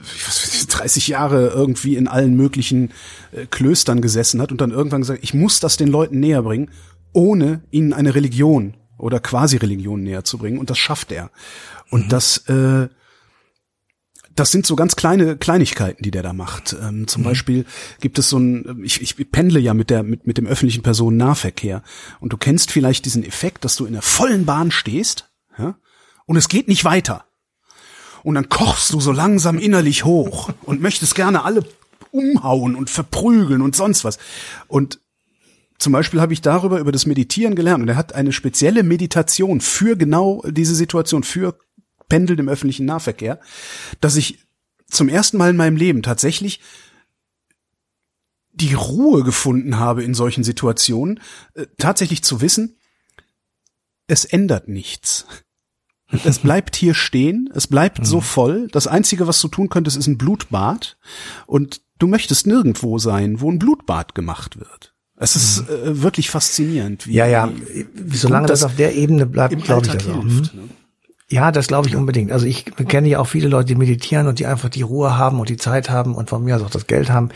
30 0.68 1.08
Jahre 1.08 1.48
irgendwie 1.48 1.96
in 1.96 2.06
allen 2.06 2.36
möglichen 2.36 2.92
äh, 3.32 3.46
Klöstern 3.46 4.02
gesessen 4.02 4.42
hat 4.42 4.52
und 4.52 4.60
dann 4.60 4.72
irgendwann 4.72 5.00
gesagt, 5.00 5.20
ich 5.22 5.34
muss 5.34 5.60
das 5.60 5.76
den 5.76 5.88
Leuten 5.88 6.20
näher 6.20 6.42
bringen, 6.42 6.70
ohne 7.12 7.62
ihnen 7.70 7.92
eine 7.92 8.14
Religion 8.14 8.74
oder 8.98 9.20
Quasi-Religion 9.20 10.02
näher 10.02 10.24
zu 10.24 10.38
bringen. 10.38 10.58
Und 10.58 10.70
das 10.70 10.78
schafft 10.78 11.12
er. 11.12 11.30
Und 11.90 12.06
mhm. 12.06 12.08
das, 12.10 12.38
äh, 12.48 12.88
das 14.34 14.50
sind 14.50 14.66
so 14.66 14.76
ganz 14.76 14.96
kleine 14.96 15.36
Kleinigkeiten, 15.36 16.02
die 16.02 16.10
der 16.10 16.22
da 16.22 16.32
macht. 16.32 16.76
Ähm, 16.80 17.06
zum 17.06 17.22
mhm. 17.22 17.26
Beispiel 17.26 17.64
gibt 18.00 18.18
es 18.18 18.28
so 18.28 18.38
ein, 18.38 18.82
ich, 18.84 19.00
ich 19.00 19.30
pendle 19.30 19.60
ja 19.60 19.74
mit 19.74 19.90
der 19.90 20.02
mit 20.02 20.26
mit 20.26 20.38
dem 20.38 20.46
öffentlichen 20.46 20.82
Personennahverkehr 20.82 21.82
und 22.20 22.32
du 22.32 22.36
kennst 22.36 22.72
vielleicht 22.72 23.04
diesen 23.04 23.24
Effekt, 23.24 23.64
dass 23.64 23.76
du 23.76 23.86
in 23.86 23.92
der 23.92 24.02
vollen 24.02 24.44
Bahn 24.44 24.70
stehst, 24.70 25.30
ja, 25.58 25.76
und 26.26 26.36
es 26.36 26.48
geht 26.48 26.68
nicht 26.68 26.84
weiter. 26.84 27.24
Und 28.22 28.36
dann 28.36 28.48
kochst 28.48 28.92
du 28.92 29.00
so 29.00 29.12
langsam 29.12 29.58
innerlich 29.58 30.04
hoch 30.06 30.50
und 30.62 30.80
möchtest 30.80 31.14
gerne 31.14 31.44
alle 31.44 31.64
umhauen 32.10 32.74
und 32.74 32.88
verprügeln 32.88 33.60
und 33.60 33.76
sonst 33.76 34.04
was. 34.04 34.18
Und 34.66 34.98
zum 35.78 35.92
Beispiel 35.92 36.20
habe 36.20 36.32
ich 36.32 36.40
darüber, 36.40 36.78
über 36.78 36.92
das 36.92 37.04
Meditieren 37.04 37.54
gelernt 37.54 37.82
und 37.82 37.88
er 37.88 37.96
hat 37.96 38.14
eine 38.14 38.32
spezielle 38.32 38.82
Meditation 38.82 39.60
für 39.60 39.96
genau 39.96 40.42
diese 40.46 40.74
Situation, 40.74 41.24
für 41.24 41.58
Pendeln 42.14 42.38
im 42.38 42.48
öffentlichen 42.48 42.86
Nahverkehr, 42.86 43.40
dass 44.00 44.14
ich 44.14 44.38
zum 44.86 45.08
ersten 45.08 45.36
Mal 45.36 45.50
in 45.50 45.56
meinem 45.56 45.76
Leben 45.76 46.04
tatsächlich 46.04 46.60
die 48.52 48.74
Ruhe 48.74 49.24
gefunden 49.24 49.80
habe 49.80 50.04
in 50.04 50.14
solchen 50.14 50.44
Situationen, 50.44 51.18
äh, 51.54 51.66
tatsächlich 51.76 52.22
zu 52.22 52.40
wissen, 52.40 52.76
es 54.06 54.24
ändert 54.24 54.68
nichts. 54.68 55.26
Es 56.24 56.38
bleibt 56.38 56.76
hier 56.76 56.94
stehen, 56.94 57.50
es 57.54 57.66
bleibt 57.66 58.00
mhm. 58.00 58.04
so 58.04 58.20
voll. 58.20 58.68
Das 58.70 58.86
Einzige, 58.86 59.26
was 59.26 59.40
du 59.40 59.48
tun 59.48 59.68
könntest, 59.68 59.96
ist 59.96 60.06
ein 60.06 60.18
Blutbad. 60.18 60.96
Und 61.46 61.80
du 61.98 62.06
möchtest 62.06 62.46
nirgendwo 62.46 62.98
sein, 62.98 63.40
wo 63.40 63.50
ein 63.50 63.58
Blutbad 63.58 64.14
gemacht 64.14 64.60
wird. 64.60 64.94
Es 65.16 65.34
ist 65.34 65.62
mhm. 65.62 65.74
äh, 65.74 66.02
wirklich 66.02 66.30
faszinierend. 66.30 67.08
Wie, 67.08 67.14
ja, 67.14 67.26
ja. 67.26 67.50
Wie, 67.94 68.16
solange 68.16 68.46
das, 68.46 68.60
das, 68.60 68.70
auf 68.70 68.76
der 68.76 68.94
Ebene 68.94 69.26
bleibt, 69.26 69.60
glaube 69.64 69.86
ich 69.86 69.92
das. 69.92 70.04
Hilft, 70.04 70.54
mhm. 70.54 70.60
ne? 70.60 70.68
Ja, 71.30 71.52
das 71.52 71.68
glaube 71.68 71.88
ich 71.88 71.96
unbedingt. 71.96 72.32
Also 72.32 72.46
ich 72.46 72.64
kenne 72.64 73.08
ja 73.08 73.18
auch 73.18 73.26
viele 73.26 73.48
Leute, 73.48 73.68
die 73.68 73.74
meditieren 73.76 74.26
und 74.26 74.38
die 74.38 74.46
einfach 74.46 74.68
die 74.68 74.82
Ruhe 74.82 75.16
haben 75.16 75.40
und 75.40 75.48
die 75.48 75.56
Zeit 75.56 75.88
haben 75.88 76.14
und 76.14 76.28
von 76.28 76.44
mir 76.44 76.56
aus 76.56 76.62
auch 76.62 76.70
das 76.70 76.86
Geld 76.86 77.10
haben. 77.10 77.30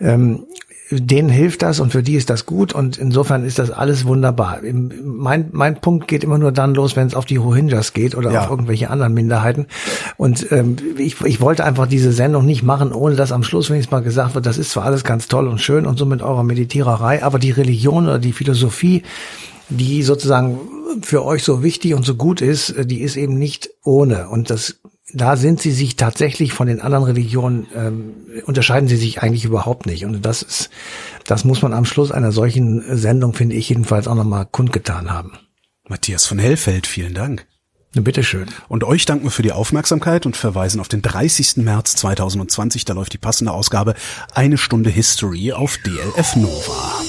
Ähm, 0.00 0.44
denen 0.90 1.28
hilft 1.28 1.62
das 1.62 1.80
und 1.80 1.92
für 1.92 2.02
die 2.02 2.14
ist 2.14 2.30
das 2.30 2.46
gut 2.46 2.72
und 2.72 2.96
insofern 2.96 3.44
ist 3.44 3.58
das 3.58 3.70
alles 3.70 4.06
wunderbar. 4.06 4.60
Mein, 4.62 5.48
mein 5.52 5.80
Punkt 5.80 6.08
geht 6.08 6.24
immer 6.24 6.38
nur 6.38 6.50
dann 6.50 6.74
los, 6.74 6.96
wenn 6.96 7.06
es 7.06 7.14
auf 7.14 7.26
die 7.26 7.36
Rohingyas 7.36 7.92
geht 7.92 8.14
oder 8.14 8.30
ja. 8.32 8.42
auf 8.42 8.50
irgendwelche 8.50 8.88
anderen 8.88 9.12
Minderheiten. 9.12 9.66
Und 10.16 10.50
ähm, 10.50 10.76
ich, 10.96 11.20
ich 11.20 11.40
wollte 11.40 11.64
einfach 11.64 11.86
diese 11.86 12.12
Sendung 12.12 12.46
nicht 12.46 12.62
machen, 12.62 12.92
ohne 12.92 13.16
dass 13.16 13.32
am 13.32 13.42
Schluss 13.42 13.68
wenigstens 13.68 13.92
mal 13.92 14.00
gesagt 14.00 14.34
wird, 14.34 14.46
das 14.46 14.56
ist 14.56 14.70
zwar 14.70 14.84
alles 14.84 15.04
ganz 15.04 15.28
toll 15.28 15.46
und 15.46 15.60
schön 15.60 15.84
und 15.84 15.98
so 15.98 16.06
mit 16.06 16.22
eurer 16.22 16.42
Meditiererei, 16.42 17.22
aber 17.22 17.38
die 17.38 17.50
Religion 17.50 18.04
oder 18.04 18.18
die 18.18 18.32
Philosophie, 18.32 19.02
die 19.68 20.02
sozusagen 20.02 20.58
für 21.02 21.24
euch 21.24 21.42
so 21.42 21.62
wichtig 21.62 21.94
und 21.94 22.04
so 22.04 22.14
gut 22.14 22.40
ist, 22.40 22.74
die 22.84 23.00
ist 23.00 23.16
eben 23.16 23.38
nicht 23.38 23.70
ohne. 23.84 24.28
Und 24.28 24.50
das 24.50 24.80
da 25.12 25.36
sind 25.36 25.60
sie 25.60 25.72
sich 25.72 25.96
tatsächlich 25.96 26.52
von 26.52 26.66
den 26.66 26.80
anderen 26.80 27.04
Religionen, 27.04 27.66
ähm, 27.74 28.14
unterscheiden 28.44 28.88
sie 28.88 28.96
sich 28.96 29.22
eigentlich 29.22 29.44
überhaupt 29.44 29.86
nicht. 29.86 30.04
Und 30.04 30.22
das 30.22 30.42
ist, 30.42 30.70
das 31.24 31.44
muss 31.44 31.62
man 31.62 31.72
am 31.72 31.84
Schluss 31.84 32.12
einer 32.12 32.32
solchen 32.32 32.84
Sendung, 32.96 33.32
finde 33.32 33.56
ich 33.56 33.68
jedenfalls, 33.68 34.06
auch 34.06 34.14
nochmal 34.14 34.46
kundgetan 34.46 35.10
haben. 35.10 35.38
Matthias 35.88 36.26
von 36.26 36.38
Hellfeld, 36.38 36.86
vielen 36.86 37.14
Dank. 37.14 37.46
Bitteschön. 37.92 38.46
Und 38.68 38.84
euch 38.84 39.06
danken 39.06 39.24
wir 39.24 39.30
für 39.30 39.42
die 39.42 39.52
Aufmerksamkeit 39.52 40.26
und 40.26 40.36
verweisen 40.36 40.78
auf 40.78 40.88
den 40.88 41.00
30. 41.00 41.56
März 41.56 41.96
2020. 41.96 42.84
Da 42.84 42.92
läuft 42.92 43.14
die 43.14 43.18
passende 43.18 43.52
Ausgabe 43.52 43.94
Eine 44.34 44.58
Stunde 44.58 44.90
History 44.90 45.52
auf 45.52 45.78
DLF 45.78 46.36
Nova. 46.36 47.02